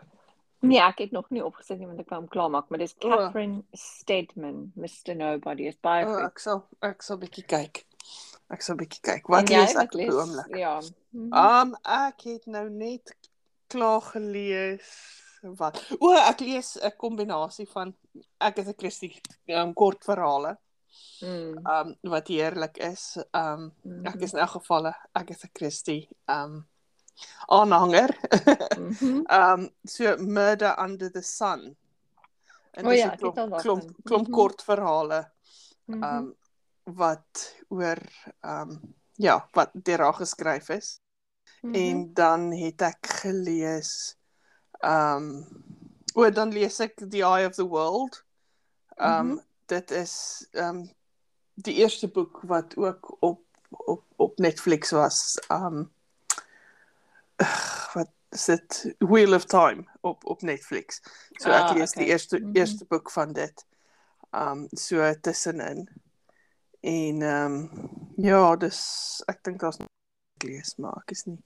Nee, 0.62 0.80
ek 0.80 0.98
het 1.00 1.12
nog 1.12 1.30
nie 1.30 1.44
opgesit 1.44 1.78
nie 1.80 1.88
want 1.88 2.00
ek 2.00 2.10
wou 2.10 2.20
hom 2.20 2.30
klaarmaak, 2.30 2.70
maar 2.70 2.80
dis. 2.80 2.94
Catherine 3.00 3.64
Stedman, 3.74 4.72
Mr 4.76 5.16
Nobody. 5.16 5.68
Is 5.68 5.76
baie 5.82 6.06
Oh, 6.06 6.14
goed. 6.16 6.24
ek 6.26 6.40
sal 6.40 6.68
ek 6.82 7.02
sal 7.02 7.18
bietjie 7.18 7.44
kyk. 7.46 7.86
Ek 8.52 8.62
sal 8.62 8.76
bietjie 8.76 9.02
kyk. 9.02 9.30
Wat 9.32 9.50
lees 9.50 9.76
ek 9.80 9.94
lees? 9.94 10.14
oomblik? 10.14 10.56
Ja. 10.60 10.80
Mhm. 11.14 11.34
Um 11.34 11.76
ek 11.86 12.22
het 12.28 12.46
nou 12.48 12.70
net 12.70 13.14
klaar 13.72 14.02
gelees 14.02 14.90
wat. 15.58 15.80
O, 16.00 16.12
ek 16.14 16.40
lees 16.44 16.76
'n 16.78 16.92
kombinasie 16.98 17.68
van 17.72 17.94
ek 18.40 18.58
is 18.60 18.68
'n 18.68 18.76
Christie 18.78 19.22
um, 19.48 19.74
kortverhale 19.74 20.58
Mm. 21.22 21.66
um 21.68 21.96
wat 22.04 22.28
heerlik 22.28 22.78
is. 22.78 23.18
Um 23.34 23.72
ek 24.06 24.22
is 24.22 24.34
in 24.34 24.40
elk 24.40 24.50
geval 24.60 24.88
'n- 24.88 24.96
ek 25.16 25.30
is 25.32 25.44
'n 25.46 25.50
Christie 25.54 26.10
um 26.28 26.68
aanhanger. 27.50 28.10
Mhm. 28.78 29.24
um 29.30 29.70
so 29.86 30.18
Murder 30.18 30.76
Under 30.80 31.10
the 31.12 31.22
Sun. 31.22 31.76
En 32.74 32.86
dis 32.86 33.00
ja, 33.00 33.12
'n 33.14 33.18
klomp 33.18 33.36
klomp, 33.62 33.92
klomp 34.04 34.28
Mhm. 34.28 34.34
kortverhale 34.34 35.32
Mhm. 35.88 36.04
um 36.04 36.36
wat 36.84 37.56
oor 37.70 37.98
um 38.42 38.96
ja, 39.16 39.48
wat 39.54 39.70
deur 39.74 40.00
haar 40.00 40.14
geskryf 40.14 40.70
is. 40.70 41.00
Mhm. 41.62 41.76
En 41.76 42.14
dan 42.14 42.52
het 42.52 42.82
ek 42.82 43.08
gelees 43.22 44.16
um 44.82 45.46
o 46.16 46.30
dan 46.30 46.52
lees 46.52 46.80
ek 46.80 46.96
The 47.10 47.22
Eye 47.24 47.46
of 47.48 47.56
the 47.56 47.68
World. 47.68 48.24
Um 48.98 49.28
Mhm. 49.28 49.40
dit 49.66 49.92
is 49.92 50.48
um 50.52 50.90
die 51.54 51.76
eerste 51.76 52.08
boek 52.08 52.42
wat 52.44 52.78
ook 52.78 53.16
op 53.20 53.42
op 53.70 54.04
op 54.16 54.38
Netflix 54.40 54.92
was. 54.92 55.40
Um 55.50 55.92
wat 57.94 58.10
is 58.30 58.46
dit 58.46 58.96
Wheel 59.00 59.34
of 59.36 59.46
Time 59.46 59.86
op 60.02 60.26
op 60.26 60.42
Netflix. 60.42 61.02
So 61.40 61.50
ek 61.50 61.70
Ah, 61.70 61.76
lees 61.76 61.92
okay. 61.92 62.04
die 62.04 62.12
eerste 62.14 62.40
Mhm. 62.40 62.56
eerste 62.56 62.86
boek 62.86 63.12
van 63.12 63.34
dit. 63.34 63.66
Um 64.32 64.68
so 64.72 65.14
tussenin. 65.22 65.88
En 66.84 67.22
um 67.22 67.56
ja, 68.18 68.56
dis 68.56 69.24
ek 69.30 69.44
dink 69.44 69.60
daar's 69.62 69.78
nog 69.80 69.88
lees 70.44 70.76
maar 70.78 70.98
ek 71.04 71.12
is 71.12 71.26
nie 71.28 71.38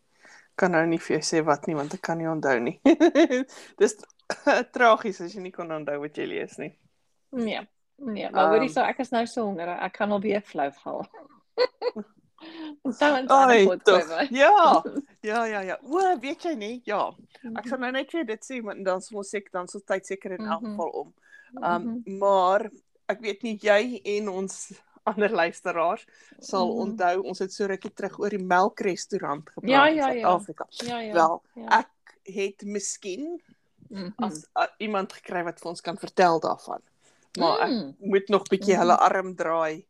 kan 0.56 0.72
nou 0.72 0.86
nie 0.88 0.98
vir 1.04 1.18
jou 1.18 1.24
sê 1.28 1.42
wat 1.44 1.66
nie 1.68 1.76
want 1.76 1.94
ek 1.94 2.02
kan 2.02 2.18
nie 2.18 2.28
onthou 2.32 2.60
nie. 2.64 2.80
dis 3.82 3.98
tragies 4.76 5.20
as 5.22 5.34
jy 5.36 5.42
nie 5.42 5.52
kon 5.52 5.72
onthou 5.76 6.00
wat 6.00 6.16
jy 6.18 6.26
lees 6.32 6.56
nie. 6.58 6.72
Ja. 7.36 7.66
Nee, 8.00 8.30
maar 8.32 8.50
hoorie 8.54 8.70
Um, 8.70 8.74
so 8.74 8.82
ek 8.84 9.00
is 9.04 9.12
nou 9.12 9.26
so 9.28 9.44
honger. 9.46 9.70
Ek 9.84 9.94
kan 9.94 10.12
al 10.12 10.22
weer 10.24 10.42
flou 10.42 10.70
val. 10.84 11.04
Onthou 12.86 13.12
ons 13.18 13.32
Ai, 13.32 13.66
ander 13.66 13.80
tog. 13.84 14.02
potgooi. 14.04 14.28
Ja, 14.36 14.84
ja, 15.24 15.44
ja, 15.46 15.62
ja. 15.64 15.78
O, 15.84 16.02
weet 16.22 16.44
jy 16.46 16.54
nie? 16.60 16.82
Ja. 16.86 17.10
Mhm. 17.42 17.56
Ek 17.58 17.68
sal 17.72 17.80
nou 17.82 17.92
net 17.96 18.12
weer 18.14 18.26
dit 18.28 18.44
sê, 18.46 18.60
maar 18.64 18.80
dan 18.84 19.02
sal 19.02 19.22
ons 19.24 19.30
seker 19.32 19.52
dan 19.56 19.68
sal 19.72 19.82
tyd 19.88 20.06
seker 20.08 20.36
in 20.38 20.46
elk 20.46 20.62
Mhm. 20.62 20.72
geval 20.76 20.92
om. 21.04 21.14
Um 21.56 21.84
Mhm. 21.84 22.18
maar 22.20 22.70
ek 23.10 23.22
weet 23.22 23.44
nie 23.44 23.58
jy 23.62 24.02
en 24.18 24.30
ons 24.30 24.74
ander 25.12 25.30
luisteraars 25.32 26.06
sal 26.40 26.68
Mhm. 26.68 26.80
onthou 26.86 27.22
ons 27.24 27.40
het 27.40 27.54
so 27.54 27.66
rukkie 27.66 27.92
terug 27.94 28.20
oor 28.20 28.30
die 28.30 28.44
melkrestaurant 28.44 29.50
gepraat 29.50 29.70
Ja, 29.70 29.88
in 29.88 29.96
ja, 29.96 30.08
ja. 30.10 30.14
Suid-Afrika. 30.14 30.66
Ja, 30.86 31.00
ja. 31.00 31.14
Wel, 31.14 31.42
ja. 31.56 31.80
Ek 31.80 32.18
het 32.36 32.64
miskien 32.66 33.42
Mhm. 33.90 34.12
as 34.18 34.46
uh, 34.58 34.66
iemand 34.80 35.14
gekry 35.14 35.44
wat 35.44 35.60
vir 35.62 35.70
ons 35.70 35.82
kan 35.82 35.98
vertel 35.98 36.40
daarvan. 36.40 36.82
Maar 37.38 37.60
ek 37.60 37.70
Mm. 37.70 37.96
moet 38.00 38.28
nog 38.30 38.44
bietjie 38.50 38.74
Mhm. 38.74 38.80
hulle 38.82 38.98
arm 38.98 39.36
draai. 39.36 39.86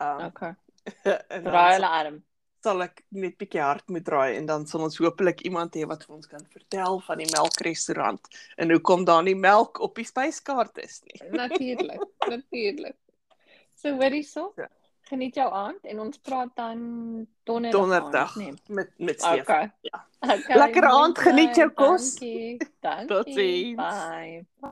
Um 0.00 0.20
Okay. 0.26 0.54
Draai 1.44 1.72
hulle 1.74 1.88
arm. 1.88 2.22
sal 2.62 2.82
ek 2.82 3.04
net 3.10 3.38
bietjie 3.38 3.60
hard 3.62 3.88
moet 3.88 4.04
draai 4.04 4.36
en 4.36 4.46
dan 4.46 4.66
sal 4.66 4.80
ons 4.82 4.98
hopelik 4.98 5.40
iemand 5.46 5.74
hê 5.76 5.86
wat 5.86 6.04
vir 6.04 6.16
ons 6.16 6.26
kan 6.26 6.44
vertel 6.52 7.00
van 7.00 7.18
die 7.18 7.30
melkrestaurant 7.32 8.20
en 8.58 8.70
hoekom 8.70 9.04
daar 9.04 9.22
nie 9.22 9.34
melk 9.36 9.78
op 9.80 9.94
die 9.94 10.04
spyskaart 10.04 10.78
is 10.78 11.00
nie. 11.06 11.30
Natuurlik, 11.30 12.00
natuurlik. 12.34 12.96
So 13.78 13.94
hoorie 13.94 14.22
so. 14.26 14.52
Ja. 14.56 14.68
Geniet 15.08 15.38
jou 15.38 15.46
aand 15.52 15.86
en 15.88 16.00
ons 16.02 16.18
praat 16.18 16.50
dan 16.58 16.80
donderdag. 17.48 17.80
Donderdag 17.80 18.34
Nee. 18.36 18.52
met 18.66 18.90
met 18.96 19.20
Stefan. 19.20 19.40
Okay. 19.40 19.72
Ja. 19.80 20.06
Okay. 20.20 20.56
Lekker 20.56 20.84
aand, 20.84 21.18
geniet 21.18 21.56
jou 21.56 21.70
kos. 21.70 22.14
Dankie. 22.14 22.56
Dankie. 22.80 23.06
Totsiens. 23.06 23.76
Bye. 23.76 24.68